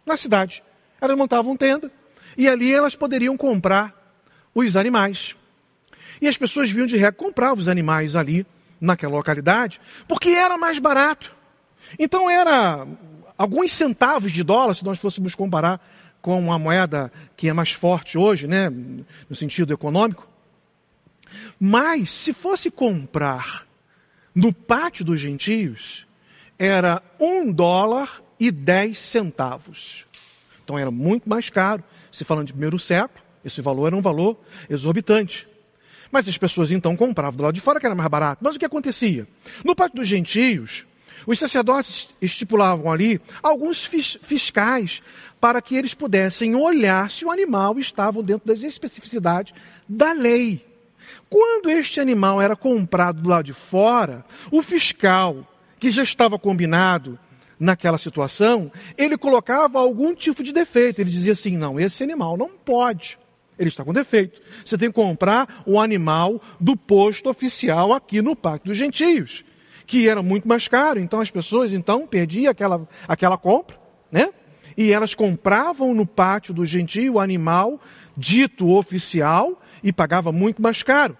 na 0.06 0.18
cidade. 0.18 0.64
Elas 1.00 1.18
montavam 1.18 1.58
tenda 1.58 1.92
e 2.38 2.48
ali 2.48 2.74
elas 2.74 2.96
poderiam 2.96 3.36
comprar 3.36 3.94
os 4.54 4.76
animais. 4.76 5.36
E 6.22 6.28
as 6.28 6.38
pessoas 6.38 6.70
vinham 6.70 6.88
de 6.88 6.96
regra 6.96 7.14
comprar 7.14 7.54
os 7.54 7.68
animais 7.68 8.16
ali, 8.16 8.46
naquela 8.82 9.16
localidade, 9.16 9.80
porque 10.08 10.30
era 10.30 10.58
mais 10.58 10.80
barato. 10.80 11.34
Então 12.00 12.28
era 12.30 12.88
alguns 13.38 13.72
centavos 13.72 14.32
de 14.32 14.44
dólar, 14.44 14.74
se 14.74 14.84
nós 14.84 15.00
fôssemos 15.00 15.36
comparar 15.36 15.80
com 16.22 16.52
a 16.52 16.60
moeda 16.60 17.12
que 17.38 17.48
é 17.48 17.54
mais 17.54 17.72
forte 17.72 18.18
hoje, 18.18 18.48
né, 18.48 18.70
no 18.70 19.36
sentido 19.36 19.74
econômico. 19.74 20.28
Mas 21.60 22.12
se 22.12 22.34
fosse 22.34 22.70
comprar 22.70 23.66
no 24.34 24.52
pátio 24.52 25.06
dos 25.06 25.20
gentios, 25.20 26.08
era 26.58 27.02
um 27.20 27.52
dólar 27.52 28.22
e 28.40 28.52
dez 28.52 28.98
centavos. 28.98 30.06
Então 30.64 30.78
era 30.78 30.92
muito 30.92 31.30
mais 31.30 31.50
caro. 31.50 31.84
Se 32.12 32.24
falando 32.24 32.48
de 32.48 32.54
primeiro 32.54 32.78
século, 32.80 33.24
esse 33.44 33.62
valor 33.62 33.88
era 33.88 33.96
um 33.96 34.02
valor 34.02 34.38
exorbitante. 34.70 35.48
Mas 36.12 36.28
as 36.28 36.38
pessoas 36.38 36.72
então 36.72 36.96
compravam 36.96 37.38
do 37.38 37.44
lado 37.44 37.54
de 37.54 37.62
fora 37.62 37.80
que 37.80 37.86
era 37.86 37.96
mais 37.96 38.10
barato. 38.10 38.44
Mas 38.44 38.56
o 38.56 38.60
que 38.60 38.66
acontecia? 38.66 39.28
No 39.64 39.76
pátio 39.76 39.98
dos 39.98 40.08
gentios, 40.08 40.86
os 41.26 41.40
sacerdotes 41.40 42.10
estipulavam 42.22 42.92
ali 42.92 43.22
alguns 43.42 43.86
fiscais 43.86 45.02
para 45.40 45.62
que 45.62 45.76
eles 45.76 45.94
pudessem 45.94 46.56
olhar 46.56 47.10
se 47.10 47.26
o 47.26 47.32
animal 47.32 47.80
estava 47.80 48.22
dentro 48.22 48.48
das 48.48 48.64
especificidades 48.64 49.54
da 49.88 50.14
lei. 50.14 50.66
Quando 51.30 51.70
este 51.70 52.00
animal 52.00 52.42
era 52.42 52.56
comprado 52.56 53.22
do 53.22 53.30
lado 53.30 53.46
de 53.46 53.54
fora, 53.54 54.26
o 54.52 54.62
fiscal, 54.62 55.48
que 55.80 55.90
já 55.90 56.04
estava 56.04 56.38
combinado 56.38 57.18
naquela 57.60 57.98
situação, 57.98 58.72
ele 58.98 59.18
colocava 59.18 59.80
algum 59.80 60.14
tipo 60.16 60.44
de 60.44 60.52
defeito. 60.52 61.00
Ele 61.00 61.12
dizia 61.12 61.34
assim: 61.34 61.56
não, 61.58 61.80
esse 61.80 62.04
animal 62.04 62.36
não 62.36 62.50
pode. 62.50 63.18
Ele 63.62 63.70
está 63.70 63.86
com 63.86 63.94
defeito. 63.94 64.42
Você 64.66 64.78
tem 64.78 64.90
que 64.90 64.96
comprar 64.96 65.64
o 65.66 65.80
animal 65.80 66.42
do 66.60 66.76
posto 66.76 67.30
oficial 67.30 67.94
aqui 67.94 68.22
no 68.22 68.36
Pacto 68.36 68.68
dos 68.68 68.78
Gentios 68.78 69.46
que 69.92 70.08
era 70.08 70.24
muito 70.24 70.48
mais 70.48 70.70
caro. 70.70 71.02
Então 71.02 71.20
as 71.20 71.30
pessoas 71.30 71.74
então 71.74 72.08
perdiam 72.08 72.50
aquela, 72.50 72.88
aquela 73.06 73.38
compra, 73.38 73.78
né? 74.10 74.30
E 74.78 74.94
elas 74.94 75.14
compravam 75.14 75.94
no 75.94 76.06
pátio 76.06 76.54
do 76.54 76.66
gentio 76.66 77.16
o 77.16 77.20
animal 77.20 77.78
dito 78.16 78.70
oficial 78.70 79.62
e 79.84 79.92
pagava 79.92 80.32
muito 80.32 80.62
mais 80.62 80.82
caro. 80.82 81.18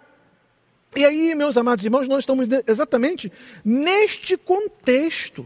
E 0.96 1.04
aí, 1.04 1.36
meus 1.36 1.58
amados 1.58 1.84
irmãos, 1.84 2.08
nós 2.08 2.20
estamos 2.20 2.48
exatamente 2.66 3.30
neste 3.64 4.38
contexto 4.38 5.46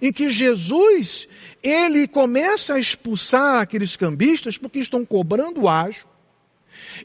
em 0.00 0.12
que 0.12 0.30
Jesus, 0.30 1.28
ele 1.62 2.06
começa 2.06 2.74
a 2.74 2.78
expulsar 2.78 3.60
aqueles 3.60 3.96
cambistas 3.96 4.56
porque 4.56 4.78
estão 4.78 5.04
cobrando 5.04 5.68
ágio, 5.68 6.06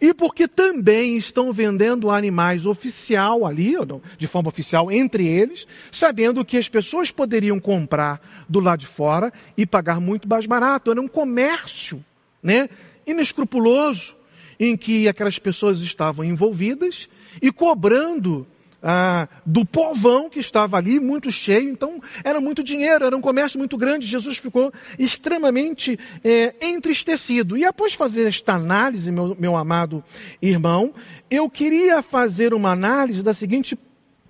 e 0.01 0.13
porque 0.13 0.47
também 0.47 1.15
estão 1.15 1.51
vendendo 1.51 2.09
animais 2.09 2.65
oficial 2.65 3.45
ali, 3.45 3.73
de 4.17 4.27
forma 4.27 4.49
oficial 4.49 4.91
entre 4.91 5.27
eles, 5.27 5.67
sabendo 5.91 6.45
que 6.45 6.57
as 6.57 6.69
pessoas 6.69 7.11
poderiam 7.11 7.59
comprar 7.59 8.45
do 8.47 8.59
lado 8.59 8.79
de 8.79 8.87
fora 8.87 9.31
e 9.55 9.65
pagar 9.65 9.99
muito 9.99 10.27
mais 10.27 10.45
barato. 10.45 10.91
Era 10.91 11.01
um 11.01 11.07
comércio, 11.07 12.03
né, 12.41 12.69
inescrupuloso, 13.05 14.15
em 14.59 14.75
que 14.75 15.07
aquelas 15.07 15.37
pessoas 15.37 15.81
estavam 15.81 16.25
envolvidas 16.25 17.07
e 17.41 17.51
cobrando 17.51 18.47
ah, 18.89 19.27
do 19.45 19.65
povão 19.65 20.29
que 20.29 20.39
estava 20.39 20.77
ali, 20.77 20.97
muito 20.97 21.29
cheio, 21.29 21.69
então 21.69 22.01
era 22.23 22.39
muito 22.39 22.63
dinheiro, 22.63 23.03
era 23.03 23.17
um 23.17 23.19
comércio 23.19 23.59
muito 23.59 23.75
grande. 23.75 24.07
Jesus 24.07 24.37
ficou 24.37 24.71
extremamente 24.97 25.99
é, 26.23 26.55
entristecido. 26.61 27.57
E 27.57 27.65
após 27.65 27.93
fazer 27.93 28.25
esta 28.25 28.53
análise, 28.53 29.11
meu, 29.11 29.35
meu 29.37 29.57
amado 29.57 30.01
irmão, 30.41 30.93
eu 31.29 31.49
queria 31.49 32.01
fazer 32.01 32.53
uma 32.53 32.71
análise 32.71 33.21
da 33.21 33.33
seguinte, 33.33 33.77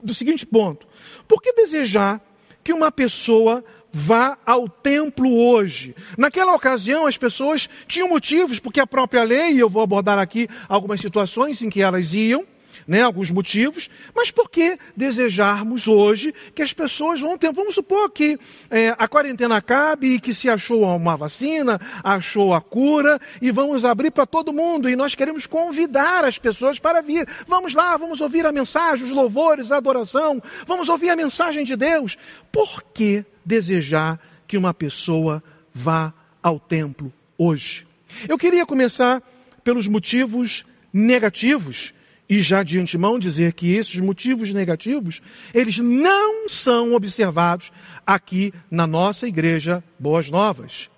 do 0.01 0.11
seguinte 0.11 0.43
ponto: 0.43 0.87
por 1.27 1.39
que 1.39 1.53
desejar 1.53 2.19
que 2.63 2.73
uma 2.73 2.91
pessoa 2.91 3.63
vá 3.93 4.37
ao 4.45 4.67
templo 4.67 5.33
hoje. 5.39 5.95
Naquela 6.17 6.53
ocasião, 6.53 7.05
as 7.05 7.17
pessoas 7.17 7.69
tinham 7.87 8.09
motivos, 8.09 8.59
porque 8.59 8.79
a 8.79 8.87
própria 8.87 9.23
lei, 9.23 9.61
eu 9.61 9.69
vou 9.69 9.83
abordar 9.83 10.19
aqui 10.19 10.49
algumas 10.67 10.99
situações 10.99 11.61
em 11.61 11.69
que 11.69 11.81
elas 11.81 12.13
iam, 12.13 12.45
né, 12.87 13.01
alguns 13.01 13.31
motivos, 13.31 13.89
mas 14.15 14.31
por 14.31 14.49
que 14.49 14.77
desejarmos 14.95 15.87
hoje 15.87 16.33
que 16.53 16.61
as 16.61 16.73
pessoas 16.73 17.19
vão 17.19 17.37
ter? 17.37 17.51
Vamos 17.51 17.75
supor 17.75 18.09
que 18.09 18.37
é, 18.69 18.95
a 18.97 19.07
quarentena 19.07 19.57
acabe 19.57 20.15
e 20.15 20.19
que 20.19 20.33
se 20.33 20.49
achou 20.49 20.83
uma 20.83 21.15
vacina, 21.15 21.79
achou 22.03 22.53
a 22.53 22.61
cura 22.61 23.19
e 23.41 23.51
vamos 23.51 23.85
abrir 23.85 24.11
para 24.11 24.25
todo 24.25 24.53
mundo 24.53 24.89
e 24.89 24.95
nós 24.95 25.15
queremos 25.15 25.45
convidar 25.45 26.23
as 26.23 26.37
pessoas 26.37 26.79
para 26.79 27.01
vir. 27.01 27.27
Vamos 27.47 27.73
lá, 27.73 27.95
vamos 27.97 28.21
ouvir 28.21 28.45
a 28.45 28.51
mensagem, 28.51 29.05
os 29.05 29.11
louvores, 29.11 29.71
a 29.71 29.77
adoração, 29.77 30.41
vamos 30.65 30.89
ouvir 30.89 31.09
a 31.09 31.15
mensagem 31.15 31.63
de 31.63 31.75
Deus. 31.75 32.17
Por 32.51 32.83
que 32.93 33.25
desejar 33.45 34.19
que 34.47 34.57
uma 34.57 34.73
pessoa 34.73 35.43
vá 35.73 36.13
ao 36.41 36.59
templo 36.59 37.11
hoje? 37.37 37.87
Eu 38.27 38.37
queria 38.37 38.65
começar 38.65 39.21
pelos 39.63 39.87
motivos 39.87 40.65
negativos 40.93 41.93
e 42.29 42.41
já 42.41 42.61
de 42.61 42.79
antemão 42.79 43.17
dizer 43.17 43.53
que 43.53 43.75
esses 43.75 43.95
motivos 43.97 44.53
negativos, 44.53 45.21
eles 45.53 45.77
não 45.77 46.49
são 46.49 46.93
observados 46.93 47.71
aqui 48.05 48.53
na 48.69 48.85
nossa 48.85 49.27
igreja 49.27 49.83
Boas 49.97 50.29
Novas. 50.29 50.89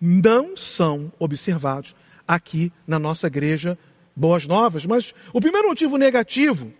Não 0.00 0.56
são 0.56 1.12
observados 1.18 1.94
aqui 2.26 2.72
na 2.86 2.98
nossa 2.98 3.28
igreja 3.28 3.78
Boas 4.14 4.46
Novas. 4.46 4.84
Mas 4.84 5.14
o 5.32 5.40
primeiro 5.40 5.68
motivo 5.68 5.96
negativo 5.96 6.72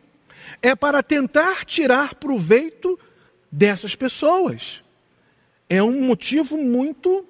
é 0.60 0.74
para 0.74 1.02
tentar 1.02 1.64
tirar 1.64 2.14
proveito 2.16 2.98
dessas 3.50 3.94
pessoas. 3.94 4.82
É 5.68 5.82
um 5.82 6.00
motivo 6.02 6.56
muito 6.56 7.24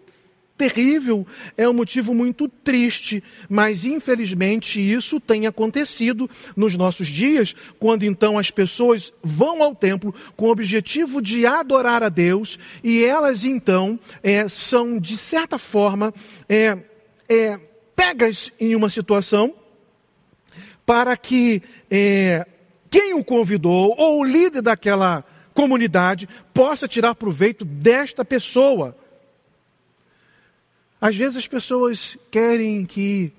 terrível, 0.57 1.27
é 1.57 1.69
um 1.69 1.73
motivo 1.73 2.15
muito 2.15 2.49
triste, 2.49 3.23
mas 3.49 3.85
infelizmente 3.85 4.81
isso 4.81 5.21
tem 5.21 5.47
acontecido 5.47 6.29
nos 6.57 6.77
nossos 6.77 7.07
dias, 7.07 7.55
quando 7.79 8.05
então 8.05 8.39
as 8.39 8.51
pessoas 8.51 9.13
vão 9.23 9.63
ao 9.63 9.75
templo 9.75 10.15
com 10.35 10.47
o 10.47 10.51
objetivo 10.51 11.21
de 11.21 11.47
adorar 11.47 12.03
a 12.03 12.09
Deus 12.09 12.59
e 12.83 13.05
elas 13.05 13.45
então 13.45 13.99
é, 14.23 14.49
são 14.49 14.99
de 14.99 15.17
certa 15.17 15.59
forma 15.59 16.13
é, 16.49 16.79
é, 17.29 17.61
pegas 17.95 18.53
em 18.59 18.75
uma 18.75 18.89
situação 18.89 19.55
para 20.85 21.17
que 21.17 21.63
é, 21.91 22.47
quem 22.89 23.15
o 23.15 23.25
convidou 23.25 23.95
ou 23.99 24.21
o 24.21 24.25
líder 24.25 24.63
daquela 24.63 25.25
comunidade 25.53 26.29
possa 26.55 26.87
tirar 26.87 27.15
proveito 27.15 27.65
desta 27.65 28.25
pessoa 28.25 28.97
às 31.07 31.15
vezes 31.15 31.37
as 31.37 31.47
pessoas 31.47 32.19
querem 32.33 32.85
que 32.85 33.33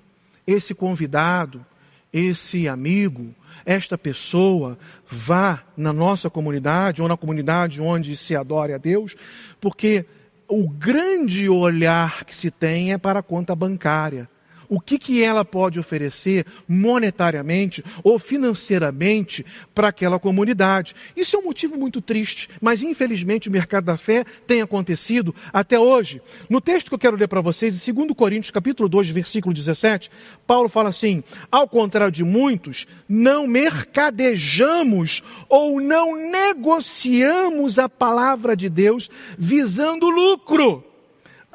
esse 0.46 0.74
convidado, 0.74 1.66
esse 2.10 2.66
amigo, 2.66 3.34
esta 3.66 3.98
pessoa 3.98 4.78
vá 5.06 5.62
na 5.76 5.92
nossa 5.92 6.30
comunidade 6.30 7.02
ou 7.02 7.08
na 7.08 7.14
comunidade 7.14 7.78
onde 7.78 8.16
se 8.16 8.34
adore 8.34 8.72
a 8.72 8.78
Deus, 8.78 9.14
porque 9.60 10.06
o 10.48 10.66
grande 10.66 11.46
olhar 11.46 12.24
que 12.24 12.34
se 12.34 12.50
tem 12.50 12.94
é 12.94 12.96
para 12.96 13.18
a 13.18 13.22
conta 13.22 13.54
bancária 13.54 14.30
o 14.68 14.80
que, 14.80 14.98
que 14.98 15.22
ela 15.22 15.44
pode 15.44 15.80
oferecer 15.80 16.46
monetariamente 16.68 17.84
ou 18.02 18.18
financeiramente 18.18 19.44
para 19.74 19.88
aquela 19.88 20.18
comunidade. 20.18 20.94
Isso 21.16 21.36
é 21.36 21.38
um 21.38 21.44
motivo 21.44 21.76
muito 21.76 22.00
triste, 22.00 22.48
mas 22.60 22.82
infelizmente 22.82 23.48
o 23.48 23.52
mercado 23.52 23.84
da 23.84 23.96
fé 23.96 24.24
tem 24.46 24.60
acontecido 24.60 25.34
até 25.52 25.78
hoje. 25.78 26.20
No 26.48 26.60
texto 26.60 26.88
que 26.88 26.94
eu 26.94 26.98
quero 26.98 27.16
ler 27.16 27.28
para 27.28 27.40
vocês, 27.40 27.88
em 27.88 27.92
2 27.92 28.12
Coríntios 28.16 28.50
capítulo 28.50 28.88
2, 28.88 29.08
versículo 29.08 29.54
17, 29.54 30.10
Paulo 30.46 30.68
fala 30.68 30.90
assim, 30.90 31.22
ao 31.50 31.68
contrário 31.68 32.12
de 32.12 32.24
muitos, 32.24 32.86
não 33.08 33.46
mercadejamos 33.46 35.22
ou 35.48 35.80
não 35.80 36.16
negociamos 36.16 37.78
a 37.78 37.88
palavra 37.88 38.56
de 38.56 38.68
Deus 38.68 39.10
visando 39.38 40.08
lucro. 40.08 40.87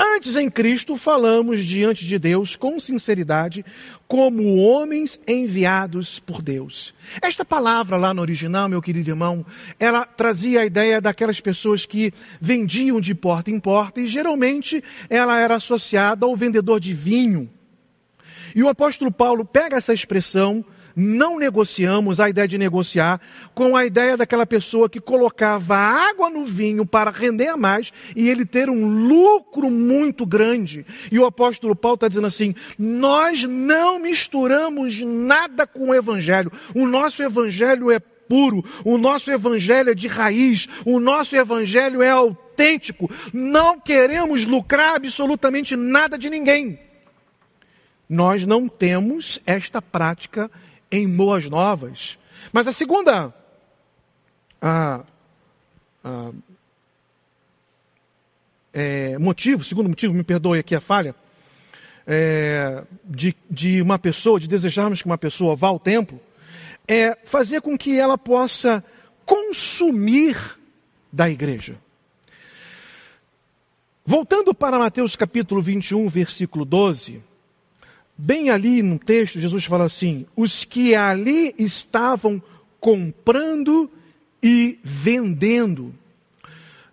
Antes 0.05 0.35
em 0.35 0.49
Cristo 0.49 0.97
falamos 0.97 1.63
diante 1.63 2.05
de 2.05 2.19
Deus 2.19 2.57
com 2.57 2.77
sinceridade, 2.77 3.63
como 4.05 4.57
homens 4.57 5.17
enviados 5.25 6.19
por 6.19 6.41
Deus. 6.41 6.93
Esta 7.21 7.45
palavra 7.45 7.95
lá 7.95 8.13
no 8.13 8.21
original, 8.21 8.67
meu 8.67 8.81
querido 8.81 9.11
irmão, 9.11 9.45
ela 9.79 10.05
trazia 10.05 10.59
a 10.59 10.65
ideia 10.65 10.99
daquelas 10.99 11.39
pessoas 11.39 11.85
que 11.85 12.13
vendiam 12.41 12.99
de 12.99 13.15
porta 13.15 13.49
em 13.49 13.57
porta 13.57 14.01
e 14.01 14.07
geralmente 14.07 14.83
ela 15.09 15.39
era 15.39 15.55
associada 15.55 16.25
ao 16.25 16.35
vendedor 16.35 16.81
de 16.81 16.93
vinho. 16.93 17.49
E 18.53 18.61
o 18.61 18.67
apóstolo 18.67 19.09
Paulo 19.09 19.45
pega 19.45 19.77
essa 19.77 19.93
expressão 19.93 20.65
não 20.95 21.37
negociamos 21.37 22.19
a 22.19 22.29
ideia 22.29 22.47
de 22.47 22.57
negociar 22.57 23.19
com 23.53 23.75
a 23.75 23.85
ideia 23.85 24.17
daquela 24.17 24.45
pessoa 24.45 24.89
que 24.89 24.99
colocava 24.99 25.75
água 25.75 26.29
no 26.29 26.45
vinho 26.45 26.85
para 26.85 27.11
render 27.11 27.55
mais 27.55 27.91
e 28.15 28.29
ele 28.29 28.45
ter 28.45 28.69
um 28.69 29.07
lucro 29.07 29.69
muito 29.69 30.25
grande. 30.25 30.85
E 31.11 31.19
o 31.19 31.25
apóstolo 31.25 31.75
Paulo 31.75 31.95
está 31.95 32.07
dizendo 32.07 32.27
assim: 32.27 32.55
nós 32.77 33.43
não 33.43 33.99
misturamos 33.99 34.99
nada 34.99 35.65
com 35.65 35.89
o 35.89 35.95
evangelho. 35.95 36.51
O 36.75 36.87
nosso 36.87 37.21
evangelho 37.23 37.91
é 37.91 37.99
puro, 37.99 38.63
o 38.83 38.97
nosso 38.97 39.31
evangelho 39.31 39.91
é 39.91 39.93
de 39.93 40.07
raiz, 40.07 40.67
o 40.85 40.99
nosso 40.99 41.35
evangelho 41.35 42.01
é 42.01 42.09
autêntico. 42.09 43.09
Não 43.31 43.79
queremos 43.79 44.45
lucrar 44.45 44.95
absolutamente 44.95 45.75
nada 45.75 46.17
de 46.17 46.29
ninguém. 46.29 46.79
Nós 48.09 48.45
não 48.45 48.67
temos 48.67 49.39
esta 49.45 49.81
prática 49.81 50.49
em 50.93 51.09
boas 51.09 51.49
novas. 51.49 52.19
Mas 52.51 52.67
a 52.67 52.71
segunda 52.71 53.33
a, 54.61 55.03
a, 56.03 56.31
é, 58.71 59.17
motivo, 59.17 59.63
segundo 59.63 59.89
motivo, 59.89 60.13
me 60.13 60.23
perdoe 60.23 60.59
aqui 60.59 60.75
a 60.75 60.79
falha, 60.79 61.15
é, 62.05 62.83
de, 63.03 63.35
de 63.49 63.81
uma 63.81 63.97
pessoa, 63.97 64.39
de 64.39 64.47
desejarmos 64.47 65.01
que 65.01 65.07
uma 65.07 65.17
pessoa 65.17 65.55
vá 65.55 65.69
ao 65.69 65.79
templo, 65.79 66.21
é 66.87 67.17
fazer 67.25 67.61
com 67.61 67.75
que 67.75 67.97
ela 67.97 68.17
possa 68.17 68.83
consumir 69.25 70.37
da 71.11 71.27
igreja. 71.27 71.75
Voltando 74.05 74.53
para 74.53 74.77
Mateus 74.77 75.15
capítulo 75.15 75.61
21, 75.61 76.07
versículo 76.07 76.65
12, 76.65 77.23
Bem 78.17 78.49
ali 78.49 78.83
no 78.83 78.99
texto, 78.99 79.39
Jesus 79.39 79.65
fala 79.65 79.85
assim: 79.85 80.25
os 80.35 80.65
que 80.65 80.93
ali 80.93 81.53
estavam 81.57 82.41
comprando 82.79 83.89
e 84.41 84.79
vendendo. 84.83 85.93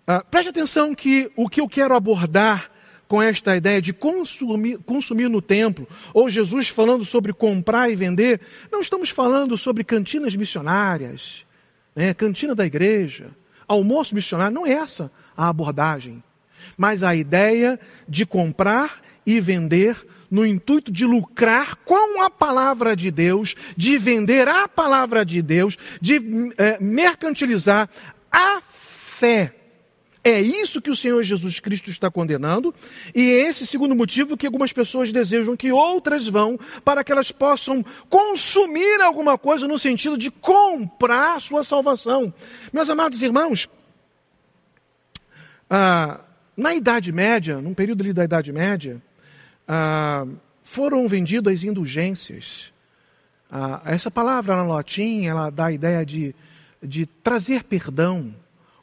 Ah, 0.07 0.23
preste 0.23 0.49
atenção 0.49 0.95
que 0.95 1.31
o 1.35 1.47
que 1.47 1.61
eu 1.61 1.67
quero 1.67 1.95
abordar 1.95 2.71
com 3.07 3.21
esta 3.21 3.55
ideia 3.57 3.81
de 3.81 3.91
consumir, 3.91 4.77
consumir 4.79 5.29
no 5.29 5.41
templo, 5.41 5.85
ou 6.13 6.29
Jesus 6.29 6.69
falando 6.69 7.03
sobre 7.03 7.33
comprar 7.33 7.89
e 7.89 7.95
vender, 7.95 8.39
não 8.71 8.79
estamos 8.79 9.09
falando 9.09 9.57
sobre 9.57 9.83
cantinas 9.83 10.33
missionárias, 10.33 11.45
né, 11.93 12.13
cantina 12.13 12.55
da 12.55 12.65
igreja, 12.65 13.31
almoço 13.67 14.15
missionário, 14.15 14.55
não 14.55 14.65
é 14.65 14.71
essa 14.71 15.11
a 15.35 15.49
abordagem. 15.49 16.23
Mas 16.77 17.03
a 17.03 17.13
ideia 17.13 17.77
de 18.07 18.25
comprar 18.25 19.01
e 19.25 19.41
vender 19.41 19.97
no 20.31 20.45
intuito 20.45 20.91
de 20.91 21.05
lucrar 21.05 21.75
com 21.83 22.23
a 22.23 22.29
palavra 22.29 22.95
de 22.95 23.11
Deus, 23.11 23.53
de 23.75 23.97
vender 23.97 24.47
a 24.47 24.65
palavra 24.65 25.25
de 25.25 25.41
Deus, 25.41 25.77
de 26.01 26.21
é, 26.57 26.79
mercantilizar 26.79 27.89
a 28.31 28.61
fé. 28.61 29.53
É 30.23 30.39
isso 30.39 30.81
que 30.81 30.89
o 30.91 30.95
Senhor 30.95 31.23
Jesus 31.23 31.59
Cristo 31.59 31.89
está 31.89 32.09
condenando, 32.09 32.73
e 33.13 33.31
é 33.31 33.49
esse 33.49 33.65
segundo 33.65 33.95
motivo 33.95 34.37
que 34.37 34.45
algumas 34.45 34.71
pessoas 34.71 35.11
desejam 35.11 35.57
que 35.57 35.71
outras 35.71 36.27
vão, 36.27 36.59
para 36.85 37.03
que 37.03 37.11
elas 37.11 37.31
possam 37.31 37.83
consumir 38.07 39.01
alguma 39.01 39.35
coisa 39.35 39.67
no 39.67 39.79
sentido 39.79 40.17
de 40.17 40.29
comprar 40.29 41.41
sua 41.41 41.63
salvação. 41.63 42.31
Meus 42.71 42.87
amados 42.87 43.23
irmãos, 43.23 43.67
ah, 45.67 46.21
na 46.55 46.75
Idade 46.75 47.11
Média, 47.11 47.59
num 47.59 47.73
período 47.73 48.01
ali 48.03 48.13
da 48.13 48.23
Idade 48.23 48.53
Média, 48.53 49.01
ah, 49.73 50.27
foram 50.65 51.07
vendidas 51.07 51.63
indulgências. 51.63 52.73
Ah, 53.49 53.81
essa 53.85 54.11
palavra 54.11 54.61
no 54.61 54.67
latim, 54.67 55.27
ela 55.27 55.49
dá 55.49 55.67
a 55.67 55.71
ideia 55.71 56.05
de, 56.05 56.35
de 56.83 57.05
trazer 57.05 57.63
perdão 57.63 58.35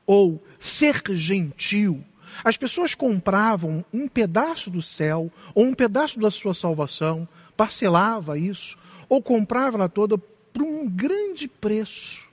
ou 0.07 0.43
ser 0.59 1.03
gentil. 1.11 2.03
As 2.43 2.57
pessoas 2.57 2.95
compravam 2.95 3.85
um 3.93 4.09
pedaço 4.09 4.71
do 4.71 4.81
céu 4.81 5.31
ou 5.55 5.67
um 5.67 5.75
pedaço 5.75 6.19
da 6.19 6.31
sua 6.31 6.55
salvação, 6.55 7.29
parcelava 7.55 8.39
isso, 8.39 8.79
ou 9.11 9.23
comprava 9.23 9.77
ela 9.77 9.91
toda 9.91 10.17
por 10.17 10.63
um 10.63 10.89
grande 10.89 11.49
preço. 11.49 12.27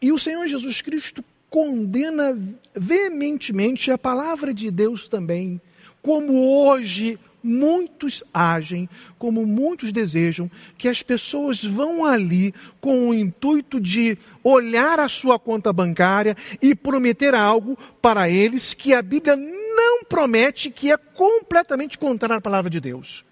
E 0.00 0.12
o 0.12 0.18
Senhor 0.18 0.46
Jesus 0.46 0.80
Cristo 0.80 1.22
condena 1.50 2.38
veementemente 2.74 3.90
a 3.90 3.98
palavra 3.98 4.54
de 4.54 4.70
Deus 4.70 5.10
também, 5.10 5.60
como 6.00 6.64
hoje 6.66 7.18
muitos 7.44 8.24
agem, 8.32 8.88
como 9.18 9.46
muitos 9.46 9.92
desejam, 9.92 10.50
que 10.78 10.88
as 10.88 11.02
pessoas 11.02 11.62
vão 11.62 12.04
ali 12.04 12.54
com 12.80 13.10
o 13.10 13.14
intuito 13.14 13.78
de 13.78 14.16
olhar 14.42 14.98
a 14.98 15.08
sua 15.08 15.38
conta 15.38 15.72
bancária 15.72 16.36
e 16.62 16.74
prometer 16.74 17.34
algo 17.34 17.78
para 18.00 18.28
eles 18.30 18.72
que 18.72 18.94
a 18.94 19.02
Bíblia 19.02 19.36
não 19.36 20.04
promete, 20.04 20.70
que 20.70 20.90
é 20.90 20.96
completamente 20.96 21.98
contrário 21.98 22.38
à 22.38 22.40
palavra 22.40 22.70
de 22.70 22.80
Deus. 22.80 23.24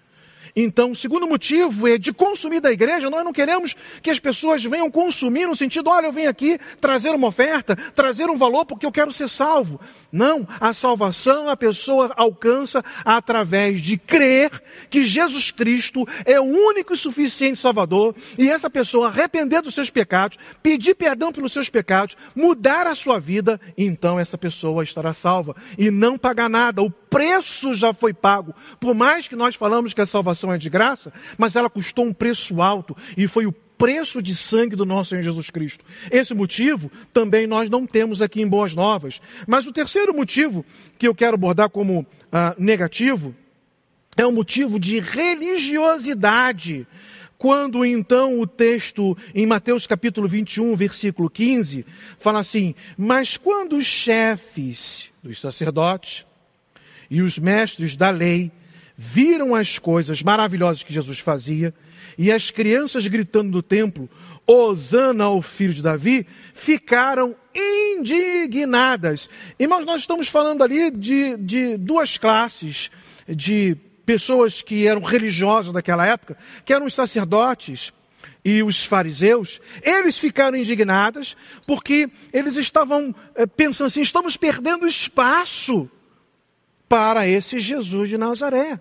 Então, 0.55 0.91
o 0.91 0.95
segundo 0.95 1.27
motivo 1.27 1.87
é 1.87 1.97
de 1.97 2.13
consumir 2.13 2.59
da 2.59 2.71
igreja. 2.71 3.09
Nós 3.09 3.23
não 3.23 3.33
queremos 3.33 3.75
que 4.01 4.09
as 4.09 4.19
pessoas 4.19 4.63
venham 4.63 4.89
consumir 4.89 5.47
no 5.47 5.55
sentido, 5.55 5.89
olha, 5.89 6.07
eu 6.07 6.11
venho 6.11 6.29
aqui 6.29 6.59
trazer 6.79 7.09
uma 7.11 7.27
oferta, 7.27 7.75
trazer 7.95 8.29
um 8.29 8.37
valor 8.37 8.65
porque 8.65 8.85
eu 8.85 8.91
quero 8.91 9.11
ser 9.11 9.29
salvo. 9.29 9.79
Não, 10.11 10.47
a 10.59 10.73
salvação 10.73 11.49
a 11.49 11.57
pessoa 11.57 12.13
alcança 12.15 12.83
através 13.03 13.81
de 13.81 13.97
crer 13.97 14.51
que 14.89 15.05
Jesus 15.05 15.51
Cristo 15.51 16.07
é 16.25 16.39
o 16.39 16.43
único 16.43 16.93
e 16.93 16.97
suficiente 16.97 17.59
Salvador 17.59 18.15
e 18.37 18.49
essa 18.49 18.69
pessoa 18.69 19.07
arrepender 19.07 19.61
dos 19.61 19.73
seus 19.73 19.89
pecados, 19.89 20.37
pedir 20.61 20.95
perdão 20.95 21.31
pelos 21.31 21.51
seus 21.51 21.69
pecados, 21.69 22.15
mudar 22.35 22.87
a 22.87 22.95
sua 22.95 23.19
vida, 23.19 23.59
então 23.77 24.19
essa 24.19 24.37
pessoa 24.37 24.83
estará 24.83 25.13
salva 25.13 25.55
e 25.77 25.89
não 25.89 26.17
pagar 26.17 26.49
nada. 26.49 26.81
O 26.81 26.91
preço 27.13 27.73
já 27.73 27.93
foi 27.93 28.13
pago. 28.13 28.53
Por 28.79 28.93
mais 28.95 29.27
que 29.27 29.35
nós 29.35 29.55
falamos 29.55 29.93
que 29.93 30.01
a 30.01 30.05
salvação 30.05 30.51
é 30.51 30.57
de 30.57 30.69
graça, 30.69 31.13
mas 31.37 31.55
ela 31.55 31.69
custou 31.69 32.05
um 32.05 32.13
preço 32.13 32.61
alto 32.61 32.97
e 33.15 33.27
foi 33.27 33.45
o 33.45 33.51
preço 33.51 34.21
de 34.21 34.35
sangue 34.35 34.75
do 34.75 34.85
nosso 34.85 35.11
Senhor 35.11 35.23
Jesus 35.23 35.49
Cristo. 35.49 35.85
Esse 36.09 36.33
motivo 36.33 36.91
também 37.11 37.45
nós 37.45 37.69
não 37.69 37.85
temos 37.85 38.21
aqui 38.21 38.41
em 38.41 38.47
Boas 38.47 38.75
Novas. 38.75 39.21
Mas 39.47 39.67
o 39.67 39.71
terceiro 39.71 40.13
motivo 40.13 40.65
que 40.97 41.07
eu 41.07 41.13
quero 41.13 41.35
abordar 41.35 41.69
como 41.69 42.05
ah, 42.31 42.55
negativo 42.57 43.35
é 44.15 44.25
o 44.25 44.31
motivo 44.31 44.79
de 44.79 44.99
religiosidade. 44.99 46.87
Quando 47.37 47.83
então 47.83 48.39
o 48.39 48.47
texto 48.47 49.17
em 49.35 49.45
Mateus 49.45 49.85
capítulo 49.85 50.29
21, 50.29 50.75
versículo 50.75 51.29
15, 51.29 51.85
fala 52.17 52.39
assim: 52.39 52.73
Mas 52.97 53.35
quando 53.35 53.75
os 53.75 53.85
chefes 53.85 55.11
dos 55.21 55.41
sacerdotes 55.41 56.25
e 57.13 57.21
os 57.21 57.37
mestres 57.37 57.95
da 57.95 58.09
lei 58.09 58.51
viram 58.97 59.53
as 59.53 59.77
coisas 59.77 60.23
maravilhosas 60.23 60.81
que 60.81 60.91
Jesus 60.91 61.19
fazia 61.19 61.71
e 62.17 62.31
as 62.31 62.49
crianças 62.49 63.05
gritando 63.05 63.51
no 63.51 63.61
templo, 63.61 64.09
Osana 64.47 65.25
ao 65.25 65.39
filho 65.39 65.75
de 65.75 65.83
Davi, 65.83 66.25
ficaram 66.55 67.35
indignadas. 67.55 69.29
Irmãos, 69.59 69.85
nós 69.85 70.01
estamos 70.01 70.27
falando 70.27 70.63
ali 70.63 70.89
de, 70.89 71.37
de 71.37 71.77
duas 71.77 72.17
classes 72.17 72.89
de 73.29 73.77
pessoas 74.03 74.63
que 74.63 74.87
eram 74.87 75.03
religiosas 75.03 75.71
daquela 75.71 76.07
época, 76.07 76.35
que 76.65 76.73
eram 76.73 76.87
os 76.87 76.95
sacerdotes 76.95 77.93
e 78.43 78.63
os 78.63 78.83
fariseus, 78.83 79.61
eles 79.83 80.17
ficaram 80.17 80.57
indignados 80.57 81.37
porque 81.67 82.09
eles 82.33 82.55
estavam 82.55 83.13
eh, 83.35 83.45
pensando 83.45 83.85
assim: 83.85 84.01
estamos 84.01 84.35
perdendo 84.35 84.87
espaço 84.87 85.87
para 86.93 87.27
esse 87.27 87.57
Jesus 87.57 88.07
de 88.07 88.19
Nazaré. 88.19 88.79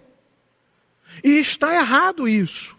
E 1.25 1.38
está 1.38 1.75
errado 1.75 2.29
isso. 2.29 2.77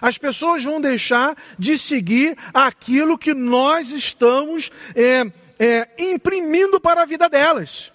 As 0.00 0.16
pessoas 0.16 0.64
vão 0.64 0.80
deixar 0.80 1.36
de 1.58 1.76
seguir 1.76 2.34
aquilo 2.54 3.18
que 3.18 3.34
nós 3.34 3.90
estamos 3.90 4.70
é, 4.94 5.30
é, 5.58 5.88
imprimindo 5.98 6.80
para 6.80 7.02
a 7.02 7.04
vida 7.04 7.28
delas, 7.28 7.92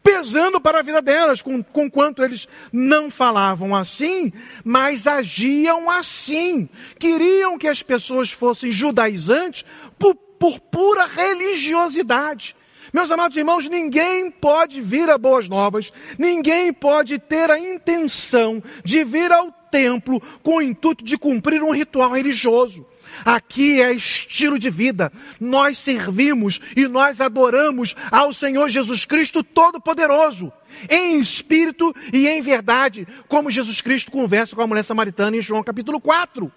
pesando 0.00 0.60
para 0.60 0.78
a 0.78 0.82
vida 0.82 1.02
delas, 1.02 1.42
com, 1.42 1.60
com 1.60 1.90
quanto 1.90 2.22
eles 2.22 2.46
não 2.72 3.10
falavam 3.10 3.74
assim, 3.74 4.32
mas 4.62 5.08
agiam 5.08 5.90
assim. 5.90 6.68
Queriam 7.00 7.58
que 7.58 7.66
as 7.66 7.82
pessoas 7.82 8.30
fossem 8.30 8.70
judaizantes 8.70 9.64
por, 9.98 10.14
por 10.14 10.60
pura 10.60 11.04
religiosidade 11.04 12.54
Meus 12.92 13.10
amados 13.10 13.38
irmãos, 13.38 13.68
ninguém 13.70 14.30
pode 14.30 14.82
vir 14.82 15.08
a 15.08 15.16
Boas 15.16 15.48
Novas, 15.48 15.90
ninguém 16.18 16.70
pode 16.74 17.18
ter 17.18 17.50
a 17.50 17.58
intenção 17.58 18.62
de 18.84 19.02
vir 19.02 19.32
ao 19.32 19.50
templo 19.70 20.20
com 20.42 20.56
o 20.56 20.62
intuito 20.62 21.02
de 21.02 21.16
cumprir 21.16 21.62
um 21.62 21.70
ritual 21.70 22.12
religioso. 22.12 22.86
Aqui 23.24 23.80
é 23.80 23.92
estilo 23.92 24.58
de 24.58 24.68
vida. 24.68 25.10
Nós 25.40 25.78
servimos 25.78 26.60
e 26.76 26.86
nós 26.86 27.18
adoramos 27.20 27.96
ao 28.10 28.30
Senhor 28.30 28.68
Jesus 28.68 29.06
Cristo 29.06 29.42
Todo-Poderoso, 29.42 30.52
em 30.90 31.18
espírito 31.18 31.94
e 32.12 32.28
em 32.28 32.42
verdade, 32.42 33.08
como 33.26 33.50
Jesus 33.50 33.80
Cristo 33.80 34.10
conversa 34.10 34.54
com 34.54 34.60
a 34.60 34.66
mulher 34.66 34.82
samaritana 34.84 35.36
em 35.36 35.40
João 35.42 35.62
capítulo 35.62 35.98
4. 35.98 36.52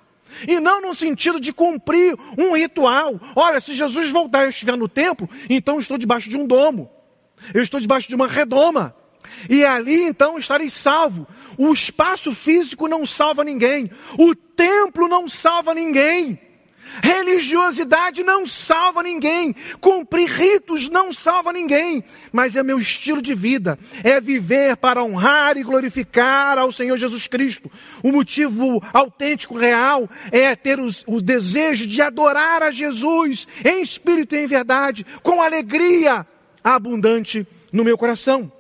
E 0.48 0.60
não 0.60 0.82
no 0.82 0.94
sentido 0.94 1.40
de 1.40 1.54
cumprir 1.54 2.18
um 2.38 2.56
ritual. 2.56 3.20
Olha, 3.36 3.60
se 3.60 3.74
Jesus 3.74 4.10
voltar 4.10 4.42
e 4.42 4.46
eu 4.46 4.50
estiver 4.50 4.76
no 4.76 4.88
templo, 4.88 5.30
então 5.50 5.80
estou 5.80 5.98
debaixo 5.98 6.30
de 6.30 6.38
um 6.38 6.46
domo. 6.46 6.90
Eu 7.54 7.62
estou 7.62 7.80
debaixo 7.80 8.08
de 8.08 8.16
uma 8.16 8.28
redoma. 8.28 8.96
E 9.50 9.64
ali 9.64 10.04
então 10.04 10.38
estarei 10.38 10.70
salvo. 10.70 11.28
O 11.58 11.74
espaço 11.74 12.34
físico 12.34 12.88
não 12.88 13.06
salva 13.06 13.44
ninguém. 13.44 13.90
O 14.18 14.36
templo 14.36 15.08
não 15.08 15.28
salva 15.28 15.74
ninguém. 15.74 16.40
Religiosidade 17.02 18.24
não 18.24 18.46
salva 18.46 19.04
ninguém. 19.04 19.56
Cumprir 19.82 20.30
ritos 20.30 20.90
não 20.90 21.12
salva 21.12 21.52
ninguém. 21.52 22.04
Mas 22.32 22.56
é 22.56 22.64
meu 22.64 22.78
estilo 22.78 23.22
de 23.22 23.34
vida. 23.34 23.78
É 24.04 24.22
viver 24.22 24.78
para 24.78 25.04
honrar 25.04 25.58
e 25.58 25.64
glorificar 25.64 26.58
ao 26.58 26.72
Senhor 26.72 26.98
Jesus 26.98 27.28
Cristo. 27.28 27.72
O 28.04 28.12
motivo 28.12 28.82
autêntico, 28.94 29.58
real, 29.58 30.10
é 30.32 30.56
ter 30.56 30.80
o, 30.80 30.90
o 31.08 31.22
desejo 31.22 31.88
de 31.88 32.02
adorar 32.02 32.64
a 32.64 32.72
Jesus 32.72 33.48
em 33.64 33.82
espírito 33.82 34.36
e 34.36 34.40
em 34.40 34.48
verdade, 34.48 35.06
com 35.22 35.42
alegria 35.42 36.26
abundante 36.64 37.48
no 37.72 37.84
meu 37.84 37.98
coração. 37.98 38.52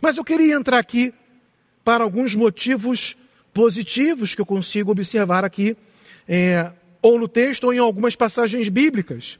Mas 0.00 0.16
eu 0.16 0.24
queria 0.24 0.54
entrar 0.54 0.78
aqui 0.78 1.12
para 1.84 2.04
alguns 2.04 2.34
motivos 2.34 3.16
positivos 3.52 4.34
que 4.34 4.40
eu 4.40 4.46
consigo 4.46 4.90
observar 4.90 5.44
aqui, 5.44 5.76
é, 6.26 6.70
ou 7.02 7.18
no 7.18 7.26
texto, 7.26 7.64
ou 7.64 7.74
em 7.74 7.78
algumas 7.78 8.14
passagens 8.14 8.68
bíblicas. 8.68 9.38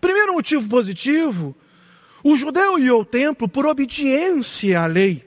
Primeiro 0.00 0.34
motivo 0.34 0.68
positivo, 0.68 1.56
o 2.22 2.36
judeu 2.36 2.78
ia 2.78 2.92
ao 2.92 3.04
templo 3.04 3.48
por 3.48 3.66
obediência 3.66 4.80
à 4.80 4.86
lei. 4.86 5.24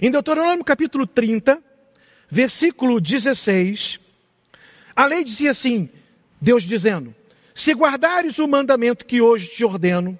Em 0.00 0.10
Deuteronômio 0.10 0.64
capítulo 0.64 1.06
30, 1.06 1.62
versículo 2.28 3.00
16, 3.00 4.00
a 4.96 5.06
lei 5.06 5.22
dizia 5.22 5.52
assim, 5.52 5.88
Deus 6.40 6.64
dizendo, 6.64 7.14
se 7.54 7.72
guardares 7.72 8.38
o 8.38 8.48
mandamento 8.48 9.06
que 9.06 9.20
hoje 9.20 9.48
te 9.48 9.64
ordeno, 9.64 10.18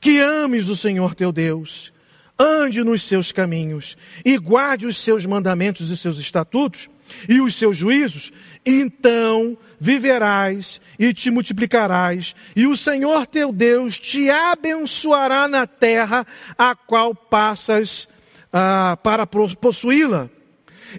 que 0.00 0.20
ames 0.20 0.68
o 0.68 0.76
Senhor 0.76 1.14
teu 1.14 1.32
Deus, 1.32 1.92
ande 2.38 2.82
nos 2.82 3.02
seus 3.02 3.32
caminhos 3.32 3.96
e 4.24 4.36
guarde 4.36 4.86
os 4.86 4.98
seus 4.98 5.24
mandamentos 5.24 5.90
e 5.90 5.96
seus 5.96 6.18
estatutos 6.18 6.90
e 7.28 7.40
os 7.40 7.54
seus 7.56 7.76
juízos, 7.76 8.32
então 8.64 9.56
viverás 9.78 10.80
e 10.98 11.12
te 11.12 11.30
multiplicarás, 11.30 12.34
e 12.56 12.66
o 12.66 12.76
Senhor 12.76 13.26
teu 13.26 13.52
Deus 13.52 13.98
te 13.98 14.30
abençoará 14.30 15.46
na 15.46 15.66
terra 15.66 16.26
a 16.56 16.74
qual 16.74 17.14
passas 17.14 18.08
ah, 18.52 18.96
para 19.02 19.26
possuí-la. 19.26 20.30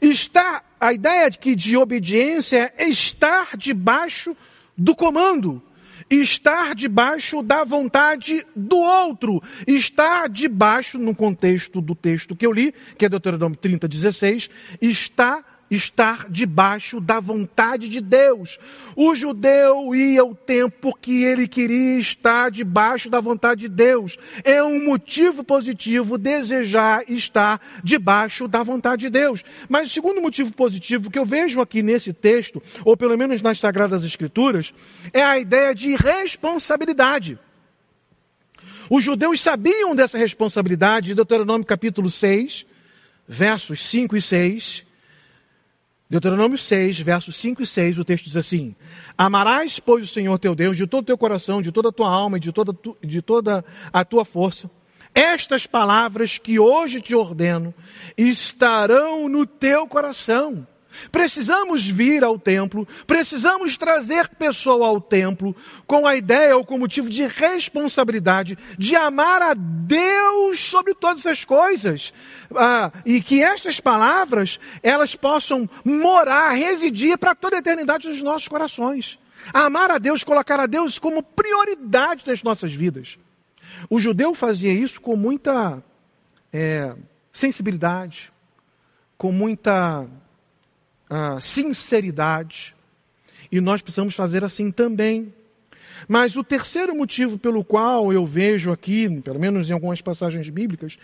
Está 0.01 0.61
a 0.79 0.93
ideia 0.93 1.31
de 1.31 1.39
que 1.39 1.55
de 1.55 1.77
obediência 1.77 2.73
é 2.77 2.87
estar 2.87 3.57
debaixo 3.57 4.35
do 4.77 4.95
comando 4.95 5.61
estar 6.09 6.75
debaixo 6.75 7.41
da 7.41 7.63
vontade 7.63 8.45
do 8.55 8.77
outro, 8.77 9.41
estar 9.65 10.29
debaixo, 10.29 10.97
no 10.97 11.15
contexto 11.15 11.81
do 11.81 11.95
texto 11.95 12.35
que 12.35 12.45
eu 12.45 12.51
li, 12.51 12.73
que 12.97 13.05
é 13.05 13.09
Deuteronômio 13.09 13.57
30, 13.57 13.87
16, 13.87 14.49
está 14.81 15.43
estar 15.69 16.29
debaixo 16.29 16.99
da 16.99 17.19
vontade 17.19 17.87
de 17.87 17.99
Deus. 17.99 18.59
O 18.95 19.15
judeu 19.15 19.95
ia 19.95 20.21
ao 20.21 20.35
tempo 20.35 20.95
que 20.95 21.23
ele 21.23 21.47
queria 21.47 21.99
estar 21.99 22.51
debaixo 22.51 23.09
da 23.09 23.19
vontade 23.19 23.61
de 23.61 23.69
Deus. 23.69 24.17
É 24.43 24.63
um 24.63 24.85
motivo 24.85 25.43
positivo 25.43 26.17
desejar 26.17 27.03
estar 27.09 27.59
debaixo 27.83 28.47
da 28.47 28.63
vontade 28.63 29.01
de 29.01 29.09
Deus. 29.09 29.43
Mas 29.67 29.89
o 29.89 29.93
segundo 29.93 30.21
motivo 30.21 30.53
positivo 30.53 31.09
que 31.09 31.19
eu 31.19 31.25
vejo 31.25 31.59
aqui 31.61 31.81
nesse 31.81 32.13
texto, 32.13 32.61
ou 32.83 32.95
pelo 32.95 33.17
menos 33.17 33.41
nas 33.41 33.59
Sagradas 33.59 34.03
Escrituras, 34.03 34.73
é 35.11 35.23
a 35.23 35.39
ideia 35.39 35.73
de 35.73 35.95
responsabilidade. 35.95 37.39
Os 38.89 39.03
judeus 39.03 39.41
sabiam 39.41 39.95
dessa 39.95 40.17
responsabilidade, 40.17 41.15
Deuteronômio 41.15 41.65
capítulo 41.65 42.09
6, 42.09 42.67
versos 43.27 43.87
5 43.87 44.15
e 44.15 44.21
6, 44.21 44.85
Deuteronômio 46.07 46.57
6, 46.57 46.99
versos 46.99 47.35
5 47.37 47.63
e 47.63 47.65
6, 47.65 47.97
o 47.97 48.05
texto 48.05 48.25
diz 48.25 48.37
assim: 48.37 48.75
Amarás, 49.17 49.79
pois, 49.79 50.03
o 50.03 50.07
Senhor 50.07 50.37
teu 50.37 50.53
Deus 50.53 50.77
de 50.77 50.85
todo 50.85 51.01
o 51.01 51.05
teu 51.05 51.17
coração, 51.17 51.61
de 51.61 51.71
toda 51.71 51.89
a 51.89 51.91
tua 51.91 52.09
alma 52.09 52.37
e 52.37 52.39
de 52.39 52.51
toda, 52.51 52.71
tu, 52.71 52.95
de 53.03 53.21
toda 53.21 53.65
a 53.91 54.05
tua 54.05 54.23
força. 54.23 54.69
Estas 55.15 55.65
palavras 55.65 56.37
que 56.37 56.59
hoje 56.59 57.01
te 57.01 57.15
ordeno 57.15 57.73
estarão 58.17 59.27
no 59.27 59.47
teu 59.47 59.87
coração. 59.87 60.67
Precisamos 61.11 61.85
vir 61.85 62.23
ao 62.23 62.37
templo, 62.37 62.87
precisamos 63.05 63.77
trazer 63.77 64.29
pessoa 64.29 64.87
ao 64.87 64.99
templo 64.99 65.55
com 65.85 66.07
a 66.07 66.15
ideia 66.15 66.55
ou 66.55 66.65
com 66.65 66.75
o 66.75 66.79
motivo 66.79 67.09
de 67.09 67.25
responsabilidade 67.25 68.57
de 68.77 68.95
amar 68.95 69.41
a 69.41 69.53
Deus 69.53 70.59
sobre 70.59 70.93
todas 70.93 71.25
as 71.25 71.43
coisas. 71.43 72.13
Ah, 72.55 72.91
e 73.05 73.21
que 73.21 73.41
estas 73.41 73.79
palavras, 73.79 74.59
elas 74.81 75.15
possam 75.15 75.69
morar, 75.83 76.51
residir 76.51 77.17
para 77.17 77.35
toda 77.35 77.55
a 77.55 77.59
eternidade 77.59 78.07
nos 78.07 78.21
nossos 78.21 78.47
corações. 78.47 79.19
Amar 79.53 79.91
a 79.91 79.97
Deus, 79.97 80.23
colocar 80.23 80.59
a 80.59 80.65
Deus 80.65 80.97
como 80.97 81.21
prioridade 81.21 82.25
das 82.25 82.41
nossas 82.41 82.73
vidas. 82.73 83.17
O 83.89 83.99
judeu 83.99 84.33
fazia 84.33 84.73
isso 84.73 84.99
com 84.99 85.15
muita 85.15 85.83
é, 86.51 86.95
sensibilidade, 87.31 88.31
com 89.17 89.31
muita 89.31 90.07
a 91.09 91.39
sinceridade. 91.39 92.75
E 93.51 93.61
nós 93.61 93.81
precisamos 93.81 94.13
fazer 94.13 94.43
assim 94.43 94.71
também. 94.71 95.33
Mas 96.07 96.35
o 96.35 96.43
terceiro 96.43 96.95
motivo 96.95 97.39
pelo 97.39 97.63
qual 97.63 98.11
eu 98.11 98.25
vejo 98.25 98.71
aqui, 98.71 99.09
pelo 99.21 99.39
menos 99.39 99.69
em 99.69 99.73
algumas 99.73 100.01
passagens 100.01 100.49
bíblicas, 100.49 100.97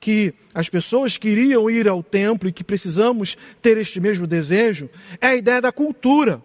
que 0.00 0.32
as 0.54 0.68
pessoas 0.68 1.16
queriam 1.16 1.68
ir 1.70 1.88
ao 1.88 2.02
templo 2.02 2.48
e 2.48 2.52
que 2.52 2.64
precisamos 2.64 3.36
ter 3.60 3.76
este 3.76 4.00
mesmo 4.00 4.26
desejo, 4.26 4.88
é 5.20 5.28
a 5.28 5.36
ideia 5.36 5.60
da 5.60 5.72
cultura. 5.72 6.42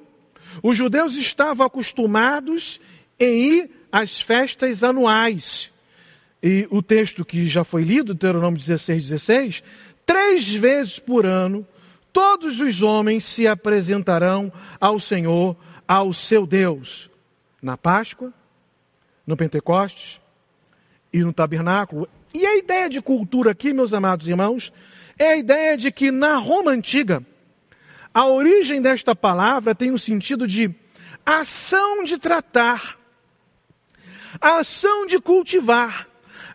Os 0.61 0.77
judeus 0.77 1.15
estavam 1.15 1.65
acostumados 1.65 2.79
em 3.19 3.53
ir 3.53 3.69
às 3.91 4.19
festas 4.19 4.83
anuais. 4.83 5.71
E 6.41 6.67
o 6.69 6.81
texto 6.81 7.23
que 7.23 7.47
já 7.47 7.63
foi 7.63 7.83
lido, 7.83 8.13
Deuteronômio 8.13 8.59
16, 8.59 9.09
16, 9.09 9.63
três 10.05 10.49
vezes 10.49 10.99
por 10.99 11.25
ano, 11.25 11.65
todos 12.13 12.59
os 12.59 12.83
homens 12.83 13.25
se 13.25 13.47
apresentarão 13.47 14.53
ao 14.79 14.99
Senhor, 14.99 15.57
ao 15.87 16.13
seu 16.13 16.45
Deus, 16.45 17.09
na 17.61 17.75
Páscoa, 17.75 18.31
no 19.25 19.35
Pentecostes 19.35 20.21
e 21.11 21.23
no 21.23 21.33
tabernáculo. 21.33 22.07
E 22.33 22.45
a 22.45 22.55
ideia 22.55 22.87
de 22.87 23.01
cultura 23.01 23.51
aqui, 23.51 23.73
meus 23.73 23.93
amados 23.93 24.27
irmãos, 24.27 24.71
é 25.17 25.29
a 25.29 25.37
ideia 25.37 25.75
de 25.75 25.91
que 25.91 26.11
na 26.11 26.37
Roma 26.37 26.71
antiga, 26.71 27.25
a 28.13 28.27
origem 28.27 28.81
desta 28.81 29.15
palavra 29.15 29.73
tem 29.73 29.91
o 29.91 29.97
sentido 29.97 30.47
de 30.47 30.73
ação 31.25 32.03
de 32.03 32.19
tratar, 32.19 32.97
ação 34.39 35.07
de 35.07 35.19
cultivar, 35.19 36.07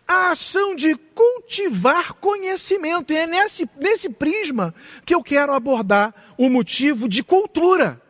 a 0.09 0.31
ação 0.31 0.75
de 0.75 0.95
cultivar 0.95 2.13
conhecimento. 2.13 3.13
E 3.13 3.17
é 3.17 3.27
nesse, 3.27 3.69
nesse 3.77 4.09
prisma 4.09 4.73
que 5.05 5.13
eu 5.13 5.21
quero 5.21 5.53
abordar 5.53 6.15
o 6.35 6.49
motivo 6.49 7.07
de 7.07 7.21
cultura. 7.21 8.01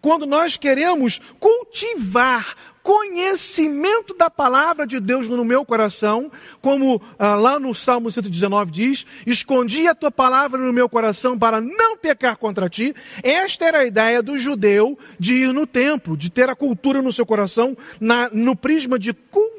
Quando 0.00 0.26
nós 0.26 0.56
queremos 0.56 1.20
cultivar 1.38 2.56
conhecimento 2.86 4.14
da 4.14 4.30
palavra 4.30 4.86
de 4.86 5.00
Deus 5.00 5.28
no 5.28 5.44
meu 5.44 5.64
coração, 5.64 6.30
como 6.62 7.02
ah, 7.18 7.34
lá 7.34 7.58
no 7.58 7.74
Salmo 7.74 8.08
119 8.12 8.70
diz, 8.70 9.04
escondi 9.26 9.88
a 9.88 9.94
tua 9.94 10.12
palavra 10.12 10.60
no 10.60 10.72
meu 10.72 10.88
coração 10.88 11.36
para 11.36 11.60
não 11.60 11.96
pecar 11.96 12.36
contra 12.36 12.70
ti. 12.70 12.94
Esta 13.24 13.64
era 13.64 13.78
a 13.78 13.84
ideia 13.84 14.22
do 14.22 14.38
judeu 14.38 14.96
de 15.18 15.34
ir 15.34 15.52
no 15.52 15.66
templo, 15.66 16.16
de 16.16 16.30
ter 16.30 16.48
a 16.48 16.54
cultura 16.54 17.02
no 17.02 17.10
seu 17.10 17.26
coração, 17.26 17.76
na, 18.00 18.30
no 18.30 18.54
prisma 18.54 19.00
de 19.00 19.12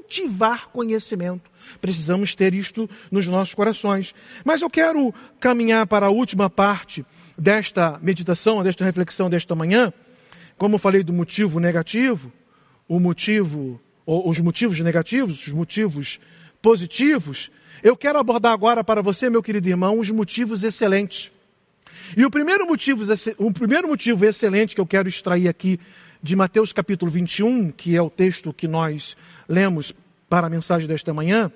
cultivar 0.07 0.69
conhecimento. 0.69 1.51
Precisamos 1.81 2.33
ter 2.33 2.53
isto 2.53 2.89
nos 3.11 3.27
nossos 3.27 3.53
corações. 3.53 4.15
Mas 4.43 4.61
eu 4.61 4.69
quero 4.69 5.13
caminhar 5.39 5.85
para 5.85 6.05
a 6.05 6.09
última 6.09 6.49
parte 6.49 7.05
desta 7.37 7.99
meditação, 8.01 8.63
desta 8.63 8.85
reflexão 8.85 9.29
desta 9.29 9.53
manhã. 9.53 9.91
Como 10.57 10.75
eu 10.75 10.79
falei 10.79 11.03
do 11.03 11.11
motivo 11.11 11.59
negativo, 11.59 12.31
o 12.87 12.99
motivo 12.99 13.79
os 14.09 14.39
motivos 14.39 14.79
negativos, 14.79 15.45
os 15.45 15.51
motivos 15.51 16.17
positivos, 16.61 17.51
eu 17.83 17.97
quero 17.97 18.17
abordar 18.17 18.53
agora 18.53 18.81
para 18.81 19.01
você, 19.01 19.29
meu 19.29 19.43
querido 19.43 19.67
irmão, 19.67 19.99
os 19.99 20.09
motivos 20.09 20.63
excelentes. 20.63 21.29
E 22.15 22.23
o 22.23 22.31
primeiro 22.31 22.65
motivo, 22.65 23.03
o 23.37 23.51
primeiro 23.51 23.85
motivo 23.85 24.23
excelente 24.23 24.73
que 24.73 24.79
eu 24.79 24.85
quero 24.85 25.09
extrair 25.09 25.49
aqui 25.49 25.77
de 26.23 26.37
Mateus 26.37 26.71
capítulo 26.71 27.11
21, 27.11 27.69
que 27.71 27.97
é 27.97 28.01
o 28.01 28.09
texto 28.09 28.53
que 28.53 28.65
nós 28.65 29.17
lemos 29.47 29.93
para 30.29 30.47
a 30.47 30.49
mensagem 30.49 30.87
desta 30.87 31.13
manhã, 31.13 31.51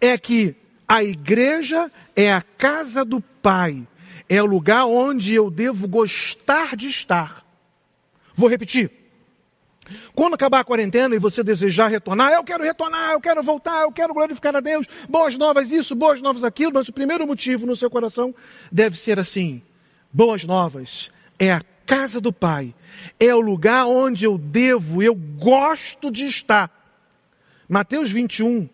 é 0.00 0.16
que 0.16 0.54
a 0.86 1.02
igreja 1.02 1.90
é 2.14 2.32
a 2.32 2.40
casa 2.40 3.04
do 3.04 3.20
Pai, 3.20 3.86
é 4.28 4.42
o 4.42 4.46
lugar 4.46 4.86
onde 4.86 5.34
eu 5.34 5.50
devo 5.50 5.88
gostar 5.88 6.76
de 6.76 6.88
estar. 6.88 7.44
Vou 8.34 8.48
repetir. 8.48 8.90
Quando 10.14 10.34
acabar 10.34 10.60
a 10.60 10.64
quarentena 10.64 11.14
e 11.14 11.18
você 11.18 11.44
desejar 11.44 11.88
retornar, 11.88 12.32
eu 12.32 12.42
quero 12.42 12.64
retornar, 12.64 13.12
eu 13.12 13.20
quero 13.20 13.42
voltar, 13.42 13.82
eu 13.82 13.92
quero 13.92 14.12
glorificar 14.12 14.54
a 14.56 14.60
Deus, 14.60 14.86
boas 15.08 15.38
novas 15.38 15.70
isso, 15.70 15.94
boas 15.94 16.20
novas 16.20 16.42
aquilo, 16.42 16.72
mas 16.74 16.88
o 16.88 16.92
primeiro 16.92 17.26
motivo 17.26 17.66
no 17.66 17.76
seu 17.76 17.88
coração 17.88 18.34
deve 18.70 18.98
ser 18.98 19.18
assim: 19.18 19.62
boas 20.12 20.42
novas 20.44 21.10
é 21.38 21.52
a 21.52 21.62
casa 21.84 22.20
do 22.20 22.32
Pai, 22.32 22.74
é 23.18 23.32
o 23.32 23.40
lugar 23.40 23.86
onde 23.86 24.24
eu 24.24 24.36
devo, 24.36 25.02
eu 25.02 25.14
gosto 25.14 26.10
de 26.10 26.26
estar. 26.26 26.85
Mateus 27.68 28.10
21, 28.10 28.68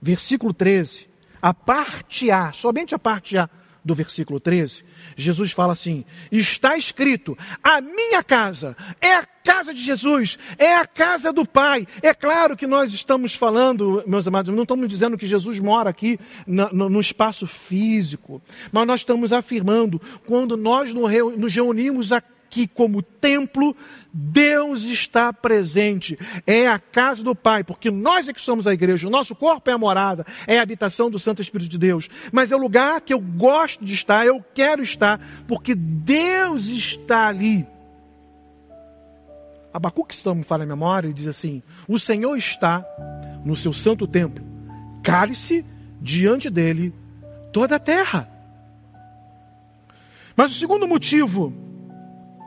versículo 0.00 0.52
13, 0.52 1.08
a 1.40 1.54
parte 1.54 2.30
A, 2.30 2.52
somente 2.52 2.94
a 2.94 2.98
parte 2.98 3.38
A 3.38 3.48
do 3.84 3.94
versículo 3.94 4.38
13, 4.38 4.84
Jesus 5.16 5.52
fala 5.52 5.72
assim: 5.72 6.04
está 6.30 6.76
escrito, 6.76 7.36
a 7.62 7.80
minha 7.80 8.22
casa 8.22 8.76
é 9.00 9.14
a 9.14 9.24
casa 9.24 9.72
de 9.72 9.80
Jesus, 9.80 10.38
é 10.58 10.74
a 10.74 10.86
casa 10.86 11.32
do 11.32 11.46
Pai. 11.46 11.86
É 12.02 12.12
claro 12.12 12.56
que 12.56 12.66
nós 12.66 12.92
estamos 12.92 13.34
falando, 13.34 14.02
meus 14.06 14.26
amados, 14.28 14.54
não 14.54 14.64
estamos 14.64 14.88
dizendo 14.88 15.16
que 15.16 15.26
Jesus 15.26 15.58
mora 15.60 15.88
aqui 15.88 16.18
no, 16.46 16.90
no, 16.90 17.00
espaço 17.00 17.46
físico, 17.46 18.42
mas 18.70 18.86
nós 18.86 19.00
estamos 19.00 19.32
afirmando, 19.32 20.00
quando 20.26 20.56
nós 20.56 20.92
nos 20.92 21.54
reunimos 21.54 22.12
aqui, 22.12 22.39
aqui 22.50 22.66
como 22.66 23.00
templo, 23.00 23.76
Deus 24.12 24.82
está 24.82 25.32
presente. 25.32 26.18
É 26.44 26.66
a 26.66 26.80
casa 26.80 27.22
do 27.22 27.34
Pai, 27.34 27.62
porque 27.62 27.92
nós 27.92 28.28
é 28.28 28.32
que 28.32 28.40
somos 28.40 28.66
a 28.66 28.74
igreja, 28.74 29.06
o 29.06 29.10
nosso 29.10 29.36
corpo 29.36 29.70
é 29.70 29.72
a 29.72 29.78
morada, 29.78 30.26
é 30.48 30.58
a 30.58 30.62
habitação 30.62 31.08
do 31.08 31.18
Santo 31.18 31.40
Espírito 31.40 31.70
de 31.70 31.78
Deus. 31.78 32.10
Mas 32.32 32.50
é 32.50 32.56
o 32.56 32.60
lugar 32.60 33.00
que 33.02 33.14
eu 33.14 33.20
gosto 33.20 33.84
de 33.84 33.94
estar, 33.94 34.26
eu 34.26 34.44
quero 34.52 34.82
estar, 34.82 35.20
porque 35.46 35.76
Deus 35.76 36.66
está 36.66 37.28
ali. 37.28 37.64
Abacuque, 39.72 40.16
se 40.16 40.26
não 40.26 40.34
me 40.34 40.42
falha 40.42 40.64
a 40.64 40.66
memória, 40.66 41.06
ele 41.06 41.14
diz 41.14 41.28
assim: 41.28 41.62
O 41.86 41.96
Senhor 41.96 42.36
está 42.36 42.84
no 43.44 43.54
seu 43.54 43.72
santo 43.72 44.08
templo, 44.08 44.44
cale-se 45.04 45.64
diante 46.00 46.50
dele 46.50 46.92
toda 47.52 47.76
a 47.76 47.78
terra. 47.78 48.28
Mas 50.34 50.50
o 50.50 50.54
segundo 50.54 50.88
motivo 50.88 51.69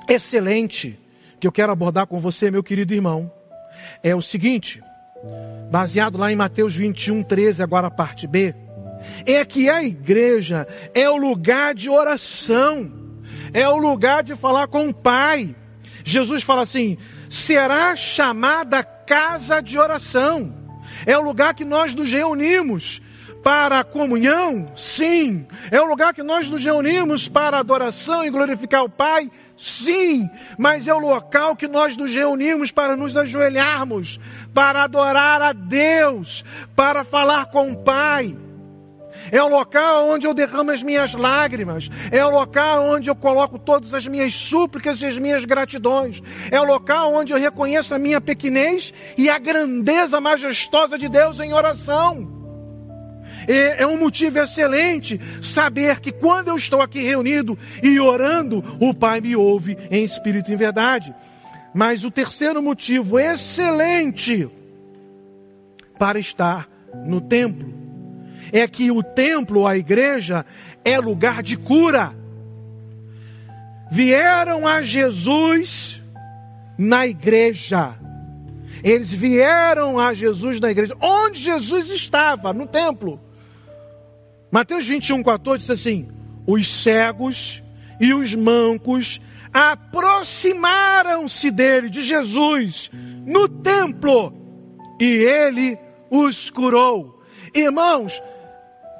excelente 0.08 1.00
que 1.40 1.48
eu 1.48 1.52
quero 1.52 1.72
abordar 1.72 2.08
com 2.08 2.20
você, 2.20 2.50
meu 2.50 2.64
querido 2.64 2.94
irmão, 2.94 3.32
é 4.02 4.16
o 4.16 4.22
seguinte, 4.22 4.82
baseado 5.70 6.18
lá 6.18 6.32
em 6.32 6.36
Mateus 6.36 6.76
21, 6.76 7.24
13, 7.24 7.62
agora 7.62 7.88
a 7.88 7.92
parte 7.92 8.28
B, 8.28 8.56
é 9.26 9.44
que 9.44 9.70
a 9.70 9.84
igreja 9.84 10.68
é 10.94 11.10
o 11.10 11.18
lugar 11.18 11.74
de 11.74 11.90
oração, 11.90 12.92
é 13.54 13.68
o 13.68 13.78
lugar 13.78 14.24
de 14.24 14.36
falar 14.36 14.68
com 14.68 14.88
o 14.88 14.94
Pai. 14.94 15.56
Jesus 16.04 16.44
fala 16.44 16.62
assim: 16.62 16.98
será 17.30 17.96
chamada 17.96 18.84
casa 18.84 19.62
de 19.62 19.78
oração. 19.78 20.54
É 21.06 21.18
o 21.18 21.22
lugar 21.22 21.54
que 21.54 21.66
nós 21.66 21.96
nos 21.96 22.10
reunimos 22.12 23.02
para 23.44 23.82
a 23.82 23.84
comunhão? 23.84 24.72
Sim. 24.76 25.46
É 25.70 25.80
o 25.82 25.86
lugar 25.86 26.14
que 26.14 26.24
nós 26.24 26.50
nos 26.50 26.64
reunimos 26.64 27.28
para 27.28 27.60
adoração 27.60 28.26
e 28.26 28.30
glorificar 28.30 28.84
o 28.84 28.90
Pai? 28.90 29.30
Sim. 29.58 30.30
Mas 30.58 30.88
é 30.88 30.94
o 30.94 31.00
local 31.00 31.56
que 31.56 31.68
nós 31.68 31.98
nos 31.98 32.10
reunimos 32.10 32.72
para 32.72 32.96
nos 32.96 33.18
ajoelharmos, 33.18 34.20
para 34.54 34.84
adorar 34.84 35.42
a 35.42 35.52
Deus, 35.52 36.46
para 36.76 37.04
falar 37.04 37.48
com 37.48 37.72
o 37.72 37.84
Pai. 37.84 38.36
É 39.32 39.42
o 39.42 39.48
local 39.48 40.10
onde 40.10 40.28
eu 40.28 40.34
derramo 40.34 40.72
as 40.72 40.82
minhas 40.82 41.14
lágrimas. 41.14 41.90
É 42.12 42.26
o 42.26 42.30
local 42.30 42.86
onde 42.86 43.10
eu 43.10 43.16
coloco 43.16 43.60
todas 43.60 43.94
as 43.94 44.08
minhas 44.08 44.34
súplicas 44.34 45.02
e 45.02 45.06
as 45.06 45.18
minhas 45.18 45.44
gratidões. 45.46 46.22
É 46.50 46.60
o 46.60 46.66
local 46.66 47.14
onde 47.14 47.34
eu 47.34 47.38
reconheço 47.38 47.94
a 47.94 48.00
minha 48.00 48.22
pequenez 48.22 48.94
e 49.18 49.30
a 49.30 49.38
grandeza 49.38 50.22
majestosa 50.22 50.98
de 50.98 51.10
Deus 51.10 51.40
em 51.40 51.54
oração. 51.54 52.33
É, 53.48 53.86
um 53.86 53.98
motivo 53.98 54.40
excelente 54.40 55.20
saber 55.42 56.00
que 56.00 56.12
quando 56.12 56.48
eu 56.48 56.56
estou 56.56 56.82
aqui 56.82 57.02
reunido 57.02 57.58
e 57.82 58.00
orando, 58.00 58.64
o 58.80 58.94
Pai 58.94 59.22
me 59.22 59.36
ouve 59.36 59.78
em 59.90 60.04
espírito 60.04 60.50
e 60.50 60.54
em 60.54 60.58
verdade. 60.58 61.14
Mas 61.74 62.04
o 62.04 62.12
terceiro 62.12 62.62
motivo 62.62 63.20
excelente 63.20 64.50
para 65.98 66.20
estar 66.20 66.70
no 67.06 67.20
templo 67.20 67.74
é 68.52 68.68
que 68.68 68.92
o 68.92 69.02
templo, 69.02 69.66
a 69.66 69.76
igreja, 69.76 70.46
é 70.86 71.00
lugar 71.00 71.42
de 71.42 71.58
cura. 71.58 72.14
Vieram 73.92 74.68
a 74.68 74.82
Jesus 74.82 76.02
na 76.78 77.08
igreja. 77.08 77.96
Eles 78.84 79.12
vieram 79.12 79.98
a 80.00 80.14
Jesus 80.14 80.60
na 80.60 80.70
igreja. 80.70 80.96
Onde 81.00 81.40
Jesus 81.40 81.90
estava? 81.90 82.54
No 82.54 82.68
templo. 82.68 83.20
Mateus 84.54 84.86
21, 84.86 85.24
14 85.24 85.62
diz 85.62 85.70
assim: 85.72 86.08
Os 86.46 86.72
cegos 86.72 87.64
e 88.00 88.14
os 88.14 88.36
mancos 88.36 89.20
aproximaram-se 89.52 91.50
dele, 91.50 91.90
de 91.90 92.04
Jesus, 92.04 92.92
no 93.26 93.50
templo, 93.50 94.32
e 95.00 95.06
ele 95.06 95.76
os 96.08 96.52
curou. 96.52 97.20
Irmãos, 97.52 98.22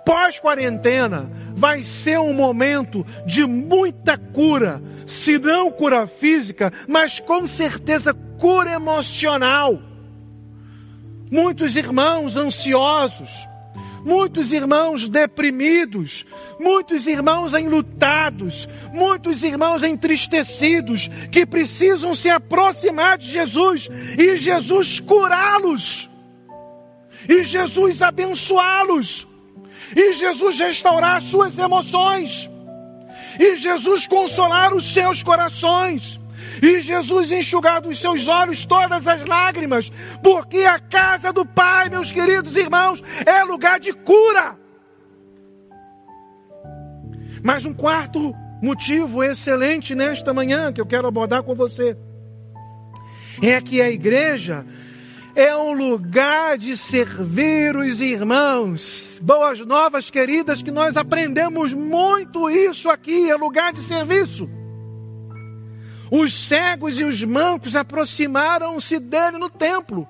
pós-quarentena 0.04 1.30
vai 1.54 1.84
ser 1.84 2.20
um 2.20 2.34
momento 2.34 3.06
de 3.24 3.46
muita 3.46 4.18
cura, 4.18 4.82
se 5.06 5.38
não 5.38 5.70
cura 5.70 6.08
física, 6.08 6.74
mas 6.88 7.20
com 7.20 7.46
certeza 7.46 8.12
cura 8.40 8.72
emocional. 8.72 9.80
Muitos 11.30 11.76
irmãos 11.78 12.38
ansiosos, 12.38 13.48
muitos 14.04 14.52
irmãos 14.52 15.08
deprimidos, 15.08 16.26
muitos 16.60 17.08
irmãos 17.08 17.54
enlutados, 17.54 18.68
muitos 18.92 19.44
irmãos 19.44 19.84
entristecidos, 19.84 21.10
que 21.32 21.46
precisam 21.46 22.14
se 22.14 22.30
aproximar 22.30 23.18
de 23.18 23.32
Jesus 23.32 23.90
e 24.18 24.36
Jesus 24.38 25.00
curá-los, 25.00 26.10
e 27.28 27.44
Jesus 27.44 28.02
abençoá-los, 28.02 29.28
e 29.96 30.14
Jesus 30.14 30.60
restaurar 30.60 31.22
suas 31.22 31.58
emoções, 31.58 32.50
e 33.40 33.56
Jesus 33.56 34.06
consolar 34.08 34.74
os 34.74 34.94
seus 34.94 35.24
corações 35.24 36.20
e 36.62 36.82
Jesus 36.82 37.32
enxugar 37.32 37.82
dos 37.82 38.00
seus 38.00 38.28
olhos 38.28 38.66
todas 38.66 39.08
as 39.08 39.26
lágrimas, 39.26 39.92
porque 40.22 40.60
a 40.60 40.80
casa 40.80 41.32
do 41.32 41.46
Pai, 41.46 41.90
meus 41.90 42.12
queridos 42.12 42.56
irmãos, 42.56 43.04
é 43.26 43.44
lugar 43.44 43.80
de 43.80 43.94
cura. 43.94 44.58
Mas 47.44 47.66
um 47.66 47.74
quarto 47.74 48.34
motivo 48.62 49.24
excelente 49.24 49.94
nesta 49.94 50.34
manhã 50.34 50.72
que 50.72 50.80
eu 50.80 50.86
quero 50.86 51.08
abordar 51.08 51.44
com 51.44 51.54
você 51.54 51.98
é 53.42 53.60
que 53.60 53.82
a 53.82 53.90
igreja 53.90 54.66
é 55.36 55.56
um 55.56 55.74
lugar 55.74 56.58
de 56.58 56.78
servir 56.78 57.76
os 57.76 58.00
irmãos. 58.00 59.20
Boas 59.22 59.60
novas, 59.60 60.10
queridas, 60.10 60.62
que 60.62 60.72
nós 60.72 60.96
aprendemos 60.96 61.74
muito 61.74 62.50
isso 62.50 62.90
aqui, 62.90 63.30
é 63.30 63.36
lugar 63.36 63.74
de 63.74 63.82
serviço. 63.82 64.48
Os 66.16 66.32
cegos 66.48 67.00
e 67.00 67.04
os 67.04 67.24
mancos 67.24 67.76
aproximaram-se 67.76 69.00
dele 69.00 69.40
no 69.40 69.50
templo. 69.50 70.08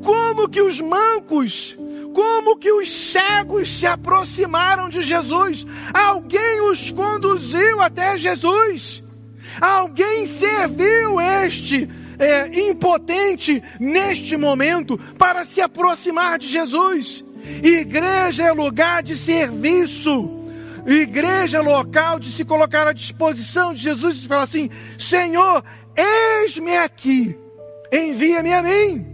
Como 0.00 0.48
que 0.48 0.62
os 0.62 0.80
mancos, 0.80 1.76
como 2.14 2.56
que 2.56 2.70
os 2.70 2.88
cegos 2.88 3.68
se 3.68 3.84
aproximaram 3.84 4.88
de 4.88 5.02
Jesus? 5.02 5.66
Alguém 5.92 6.60
os 6.70 6.92
conduziu 6.92 7.82
até 7.82 8.16
Jesus. 8.16 9.02
Alguém 9.60 10.24
serviu 10.24 11.20
este 11.20 11.90
é, 12.16 12.68
impotente 12.68 13.60
neste 13.80 14.36
momento 14.36 14.96
para 15.18 15.44
se 15.44 15.60
aproximar 15.60 16.38
de 16.38 16.46
Jesus. 16.46 17.24
Igreja 17.60 18.44
é 18.44 18.52
lugar 18.52 19.02
de 19.02 19.16
serviço 19.16 20.39
igreja 20.92 21.60
local 21.60 22.18
de 22.18 22.30
se 22.30 22.44
colocar 22.44 22.86
à 22.86 22.92
disposição 22.92 23.72
de 23.74 23.82
Jesus 23.82 24.22
e 24.22 24.28
falar 24.28 24.42
assim: 24.42 24.70
Senhor, 24.98 25.64
eis-me 25.96 26.76
aqui, 26.76 27.36
envia-me 27.92 28.52
a 28.52 28.62
mim. 28.62 29.06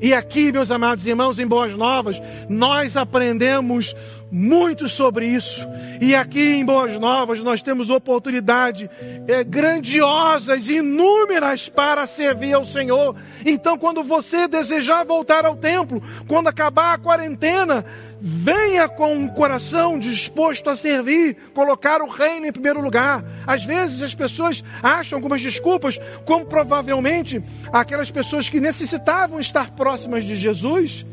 E 0.00 0.12
aqui, 0.12 0.52
meus 0.52 0.70
amados 0.70 1.06
irmãos, 1.06 1.38
em 1.38 1.46
Boas 1.46 1.72
Novas, 1.72 2.20
nós 2.48 2.96
aprendemos 2.96 3.94
muito 4.30 4.88
sobre 4.88 5.26
isso. 5.26 5.66
E 6.00 6.14
aqui 6.14 6.40
em 6.40 6.64
Boas 6.64 6.98
Novas 6.98 7.42
nós 7.42 7.62
temos 7.62 7.90
oportunidade 7.90 8.90
é, 9.28 9.44
grandiosas, 9.44 10.68
inúmeras 10.68 11.68
para 11.68 12.06
servir 12.06 12.52
ao 12.52 12.64
Senhor. 12.64 13.16
Então, 13.44 13.78
quando 13.78 14.02
você 14.02 14.48
desejar 14.48 15.04
voltar 15.04 15.44
ao 15.44 15.56
templo, 15.56 16.02
quando 16.26 16.48
acabar 16.48 16.94
a 16.94 16.98
quarentena, 16.98 17.84
venha 18.20 18.88
com 18.88 19.14
um 19.14 19.28
coração 19.28 19.98
disposto 19.98 20.68
a 20.70 20.76
servir, 20.76 21.36
colocar 21.54 22.02
o 22.02 22.08
reino 22.08 22.46
em 22.46 22.52
primeiro 22.52 22.80
lugar. 22.80 23.24
Às 23.46 23.64
vezes 23.64 24.02
as 24.02 24.14
pessoas 24.14 24.62
acham 24.82 25.18
algumas 25.18 25.40
desculpas, 25.40 25.98
como 26.24 26.46
provavelmente 26.46 27.42
aquelas 27.72 28.10
pessoas 28.10 28.48
que 28.48 28.60
necessitavam 28.60 29.38
estar 29.38 29.70
próximas 29.70 30.24
de 30.24 30.36
Jesus 30.36 31.06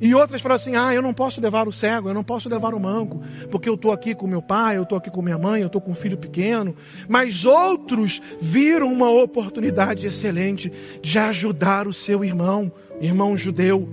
e 0.00 0.14
outras 0.16 0.40
falam 0.40 0.56
assim: 0.56 0.74
ah, 0.74 0.92
eu 0.92 1.00
não 1.00 1.14
posso 1.14 1.40
levar 1.40 1.68
o 1.68 1.72
cego, 1.72 2.08
eu 2.08 2.14
não 2.14 2.24
posso 2.24 2.48
levar 2.48 2.74
o 2.74 2.80
manco, 2.80 3.22
porque 3.50 3.68
eu 3.68 3.74
estou 3.74 3.92
aqui 3.92 4.14
com 4.14 4.26
meu 4.26 4.42
pai, 4.42 4.76
eu 4.76 4.82
estou 4.82 4.98
aqui 4.98 5.10
com 5.10 5.22
minha 5.22 5.38
mãe, 5.38 5.60
eu 5.60 5.68
estou 5.68 5.80
com 5.80 5.92
um 5.92 5.94
filho 5.94 6.18
pequeno. 6.18 6.74
Mas 7.08 7.44
outros 7.44 8.20
viram 8.40 8.92
uma 8.92 9.10
oportunidade 9.10 10.06
excelente 10.06 10.72
de 11.00 11.18
ajudar 11.18 11.86
o 11.86 11.92
seu 11.92 12.24
irmão, 12.24 12.72
irmão 13.00 13.36
judeu, 13.36 13.88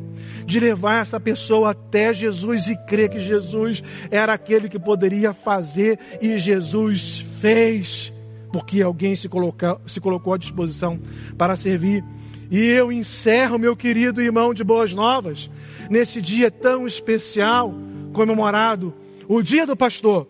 de 0.48 0.60
levar 0.60 1.02
essa 1.02 1.20
pessoa 1.20 1.72
até 1.72 2.12
Jesus 2.12 2.68
e 2.68 2.76
crer 2.86 3.10
que 3.10 3.20
Jesus 3.20 3.84
era 4.10 4.34
aquele 4.34 4.68
que 4.68 4.80
poderia 4.80 5.32
fazer 5.32 6.00
e 6.20 6.40
Jesus 6.40 7.24
fez, 7.40 8.12
porque 8.52 8.82
alguém 8.82 9.14
se, 9.14 9.30
coloca, 9.30 9.80
se 9.86 10.02
colocou 10.02 10.34
à 10.34 10.40
disposição 10.40 11.00
para 11.38 11.56
servir. 11.56 12.04
E 12.52 12.66
eu 12.66 12.92
encerro, 12.92 13.60
meu 13.60 13.76
querido 13.76 14.22
irmão 14.22 14.54
de 14.54 14.64
Boas 14.64 14.92
Novas, 14.92 15.50
nesse 15.90 16.22
dia 16.22 16.50
tão 16.50 16.88
especial, 16.88 17.74
comemorado, 18.12 18.94
o 19.28 19.42
Dia 19.44 19.68
do 19.68 19.76
Pastor, 19.76 20.28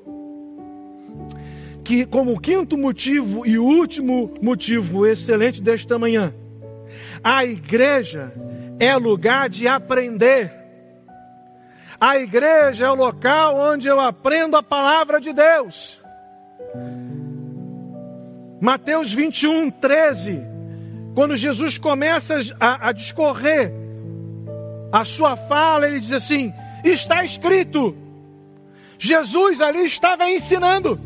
que, 1.84 2.06
como 2.06 2.40
quinto 2.40 2.78
motivo 2.78 3.48
e 3.48 3.58
último 3.58 4.34
motivo 4.42 5.08
excelente 5.08 5.62
desta 5.62 5.98
manhã, 5.98 6.34
a 7.24 7.46
igreja 7.46 8.34
é 8.80 8.94
lugar 8.96 9.48
de 9.48 9.68
aprender. 9.68 10.54
A 12.00 12.18
igreja 12.18 12.86
é 12.86 12.90
o 12.90 12.96
local 12.96 13.58
onde 13.58 13.88
eu 13.88 14.00
aprendo 14.00 14.58
a 14.58 14.64
palavra 14.64 15.22
de 15.22 15.32
Deus. 15.32 16.02
Mateus 18.62 19.14
21, 19.14 19.72
13. 19.72 20.49
Quando 21.14 21.36
Jesus 21.36 21.78
começa 21.78 22.36
a, 22.60 22.90
a 22.90 22.92
discorrer 22.92 23.74
a 24.92 25.04
sua 25.04 25.36
fala, 25.36 25.88
ele 25.88 26.00
diz 26.00 26.14
assim: 26.14 26.54
está 26.84 27.24
escrito. 27.24 27.96
Jesus 28.98 29.62
ali 29.62 29.86
estava 29.86 30.30
ensinando. 30.30 31.00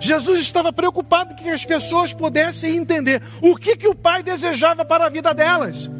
Jesus 0.00 0.40
estava 0.40 0.72
preocupado 0.72 1.34
que 1.34 1.48
as 1.48 1.64
pessoas 1.64 2.14
pudessem 2.14 2.76
entender 2.76 3.20
o 3.42 3.56
que, 3.56 3.76
que 3.76 3.88
o 3.88 3.94
Pai 3.94 4.22
desejava 4.22 4.84
para 4.84 5.06
a 5.06 5.08
vida 5.08 5.34
delas. 5.34 5.90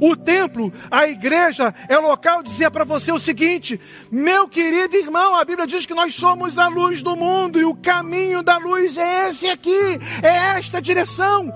O 0.00 0.16
templo, 0.16 0.72
a 0.90 1.06
igreja, 1.06 1.72
é 1.88 1.96
local 1.96 2.42
dizia 2.42 2.70
para 2.70 2.84
você 2.84 3.12
o 3.12 3.18
seguinte: 3.18 3.80
meu 4.10 4.48
querido 4.48 4.96
irmão, 4.96 5.36
a 5.36 5.44
Bíblia 5.44 5.66
diz 5.66 5.86
que 5.86 5.94
nós 5.94 6.14
somos 6.14 6.58
a 6.58 6.66
luz 6.66 7.02
do 7.02 7.14
mundo 7.14 7.60
e 7.60 7.64
o 7.64 7.76
caminho 7.76 8.42
da 8.42 8.56
luz 8.56 8.98
é 8.98 9.28
esse 9.28 9.48
aqui, 9.48 10.00
é 10.22 10.56
esta 10.56 10.82
direção. 10.82 11.52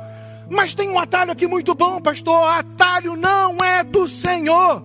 Mas 0.49 0.75
tem 0.75 0.89
um 0.89 0.99
atalho 0.99 1.33
aqui 1.33 1.47
muito 1.47 1.75
bom, 1.75 2.01
pastor. 2.01 2.49
Atalho 2.49 3.17
não 3.17 3.59
é 3.65 3.83
do 3.83 4.07
Senhor. 4.07 4.83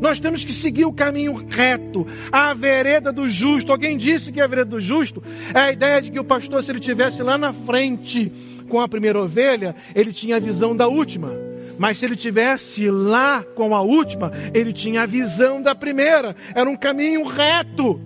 Nós 0.00 0.18
temos 0.18 0.44
que 0.44 0.52
seguir 0.52 0.86
o 0.86 0.92
caminho 0.92 1.34
reto, 1.34 2.06
a 2.32 2.54
vereda 2.54 3.12
do 3.12 3.28
justo. 3.28 3.70
Alguém 3.70 3.98
disse 3.98 4.32
que 4.32 4.40
a 4.40 4.46
vereda 4.46 4.70
do 4.70 4.80
justo 4.80 5.22
é 5.54 5.58
a 5.58 5.72
ideia 5.72 6.00
de 6.00 6.10
que 6.10 6.18
o 6.18 6.24
pastor, 6.24 6.62
se 6.62 6.72
ele 6.72 6.80
tivesse 6.80 7.22
lá 7.22 7.36
na 7.36 7.52
frente 7.52 8.32
com 8.68 8.80
a 8.80 8.88
primeira 8.88 9.20
ovelha, 9.20 9.74
ele 9.94 10.12
tinha 10.12 10.36
a 10.36 10.40
visão 10.40 10.74
da 10.74 10.88
última. 10.88 11.32
Mas 11.78 11.98
se 11.98 12.06
ele 12.06 12.16
tivesse 12.16 12.90
lá 12.90 13.42
com 13.54 13.74
a 13.74 13.82
última, 13.82 14.32
ele 14.54 14.72
tinha 14.72 15.02
a 15.02 15.06
visão 15.06 15.60
da 15.60 15.74
primeira. 15.74 16.34
Era 16.54 16.68
um 16.68 16.76
caminho 16.76 17.22
reto. 17.24 18.00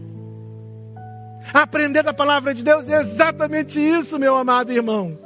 Aprender 1.53 2.03
da 2.03 2.15
palavra 2.15 2.55
de 2.55 2.65
Deus 2.65 2.89
é 2.89 3.01
exatamente 3.01 3.79
isso, 3.79 4.19
meu 4.19 4.35
amado 4.35 4.73
irmão 4.73 5.24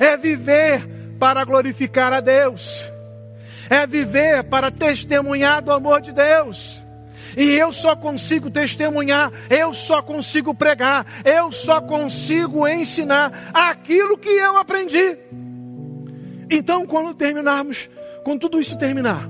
é 0.00 0.16
viver 0.16 0.86
para 1.18 1.44
glorificar 1.44 2.12
a 2.12 2.20
Deus, 2.20 2.84
é 3.70 3.86
viver 3.86 4.44
para 4.44 4.70
testemunhar 4.70 5.62
do 5.62 5.72
amor 5.72 6.00
de 6.00 6.12
Deus. 6.12 6.82
E 7.36 7.50
eu 7.50 7.72
só 7.72 7.94
consigo 7.94 8.50
testemunhar, 8.50 9.30
eu 9.50 9.74
só 9.74 10.00
consigo 10.00 10.54
pregar, 10.54 11.06
eu 11.24 11.52
só 11.52 11.80
consigo 11.80 12.66
ensinar 12.66 13.50
aquilo 13.52 14.16
que 14.16 14.28
eu 14.28 14.56
aprendi. 14.56 15.18
Então, 16.50 16.86
quando 16.86 17.14
terminarmos, 17.14 17.90
quando 18.24 18.40
tudo 18.40 18.60
isso 18.60 18.78
terminar, 18.78 19.28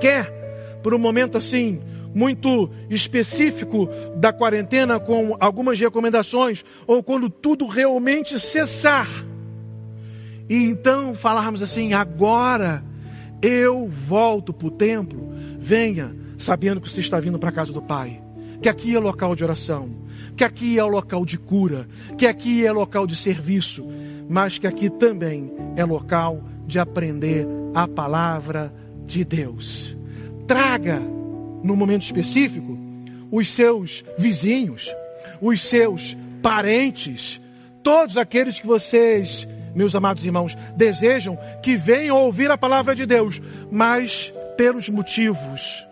quer 0.00 0.40
por 0.82 0.94
um 0.94 0.98
momento 0.98 1.38
assim, 1.38 1.80
muito 2.14 2.70
específico 2.88 3.88
da 4.16 4.32
quarentena, 4.32 4.98
com 4.98 5.36
algumas 5.38 5.78
recomendações, 5.78 6.64
ou 6.86 7.02
quando 7.02 7.30
tudo 7.30 7.66
realmente 7.66 8.38
cessar, 8.38 9.08
e 10.50 10.64
então 10.64 11.14
falarmos 11.14 11.62
assim: 11.62 11.92
agora 11.92 12.82
eu 13.40 13.86
volto 13.86 14.52
para 14.52 14.66
o 14.66 14.70
templo, 14.72 15.32
venha 15.60 16.12
sabendo 16.36 16.80
que 16.80 16.90
você 16.90 17.00
está 17.00 17.20
vindo 17.20 17.38
para 17.38 17.50
a 17.50 17.52
casa 17.52 17.72
do 17.72 17.80
Pai, 17.80 18.20
que 18.60 18.68
aqui 18.68 18.96
é 18.96 18.98
local 18.98 19.36
de 19.36 19.44
oração, 19.44 19.88
que 20.36 20.42
aqui 20.42 20.76
é 20.76 20.82
o 20.82 20.88
local 20.88 21.24
de 21.24 21.38
cura, 21.38 21.86
que 22.18 22.26
aqui 22.26 22.66
é 22.66 22.72
local 22.72 23.06
de 23.06 23.14
serviço, 23.14 23.86
mas 24.28 24.58
que 24.58 24.66
aqui 24.66 24.90
também 24.90 25.52
é 25.76 25.84
local 25.84 26.42
de 26.66 26.80
aprender 26.80 27.46
a 27.72 27.86
palavra 27.86 28.74
de 29.06 29.24
Deus. 29.24 29.96
Traga, 30.48 30.98
no 31.62 31.76
momento 31.76 32.02
específico, 32.02 32.76
os 33.30 33.48
seus 33.48 34.04
vizinhos, 34.18 34.92
os 35.40 35.62
seus 35.62 36.16
parentes, 36.42 37.40
todos 37.84 38.16
aqueles 38.16 38.58
que 38.58 38.66
vocês 38.66 39.46
meus 39.74 39.94
amados 39.94 40.24
irmãos, 40.24 40.56
desejam 40.76 41.38
que 41.62 41.76
venham 41.76 42.16
ouvir 42.16 42.50
a 42.50 42.58
palavra 42.58 42.94
de 42.94 43.06
Deus, 43.06 43.40
mas 43.70 44.32
pelos 44.56 44.88
motivos 44.88 45.86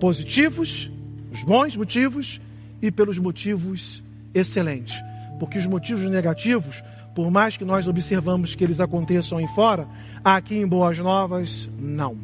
positivos, 0.00 0.90
os 1.32 1.42
bons 1.44 1.76
motivos 1.76 2.40
e 2.80 2.90
pelos 2.90 3.18
motivos 3.18 4.02
excelentes. 4.34 4.96
Porque 5.38 5.58
os 5.58 5.66
motivos 5.66 6.02
negativos, 6.08 6.82
por 7.14 7.30
mais 7.30 7.56
que 7.56 7.64
nós 7.64 7.86
observamos 7.86 8.54
que 8.54 8.64
eles 8.64 8.80
aconteçam 8.80 9.38
aí 9.38 9.46
fora, 9.48 9.86
aqui 10.24 10.56
em 10.56 10.66
Boas 10.66 10.98
Novas, 10.98 11.68
não. 11.78 12.16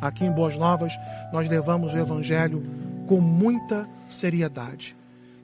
Aqui 0.00 0.24
em 0.24 0.32
Boas 0.32 0.56
Novas, 0.56 0.92
nós 1.32 1.48
levamos 1.48 1.92
o 1.92 1.98
Evangelho 1.98 2.64
com 3.06 3.20
muita 3.20 3.88
seriedade. 4.08 4.96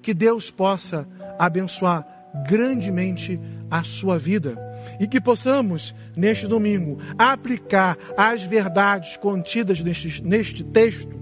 Que 0.03 0.15
Deus 0.15 0.51
possa 0.51 1.07
abençoar 1.39 2.07
grandemente 2.49 3.39
a 3.71 3.83
sua 3.83 4.19
vida 4.19 4.66
e 4.99 5.07
que 5.07 5.21
possamos, 5.21 5.95
neste 6.17 6.47
domingo, 6.47 6.99
aplicar 7.19 7.97
as 8.17 8.43
verdades 8.43 9.17
contidas 9.17 9.81
neste, 9.81 10.23
neste 10.23 10.65
texto, 10.65 11.17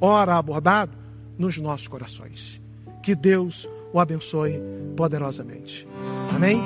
ora 0.00 0.36
abordado, 0.36 0.96
nos 1.38 1.56
nossos 1.56 1.88
corações. 1.88 2.60
Que 3.02 3.14
Deus 3.14 3.68
o 3.92 3.98
abençoe 3.98 4.60
poderosamente. 4.96 5.86
Amém? 6.34 6.60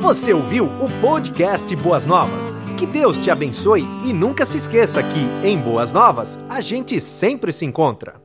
Você 0.00 0.32
ouviu 0.32 0.66
o 0.66 1.00
podcast 1.00 1.74
Boas 1.76 2.06
Novas? 2.06 2.54
Que 2.78 2.86
Deus 2.86 3.18
te 3.18 3.30
abençoe 3.30 3.82
e 4.04 4.12
nunca 4.12 4.46
se 4.46 4.58
esqueça 4.58 5.02
que, 5.02 5.46
em 5.46 5.58
Boas 5.58 5.92
Novas, 5.92 6.38
a 6.48 6.60
gente 6.60 7.00
sempre 7.00 7.52
se 7.52 7.64
encontra. 7.64 8.21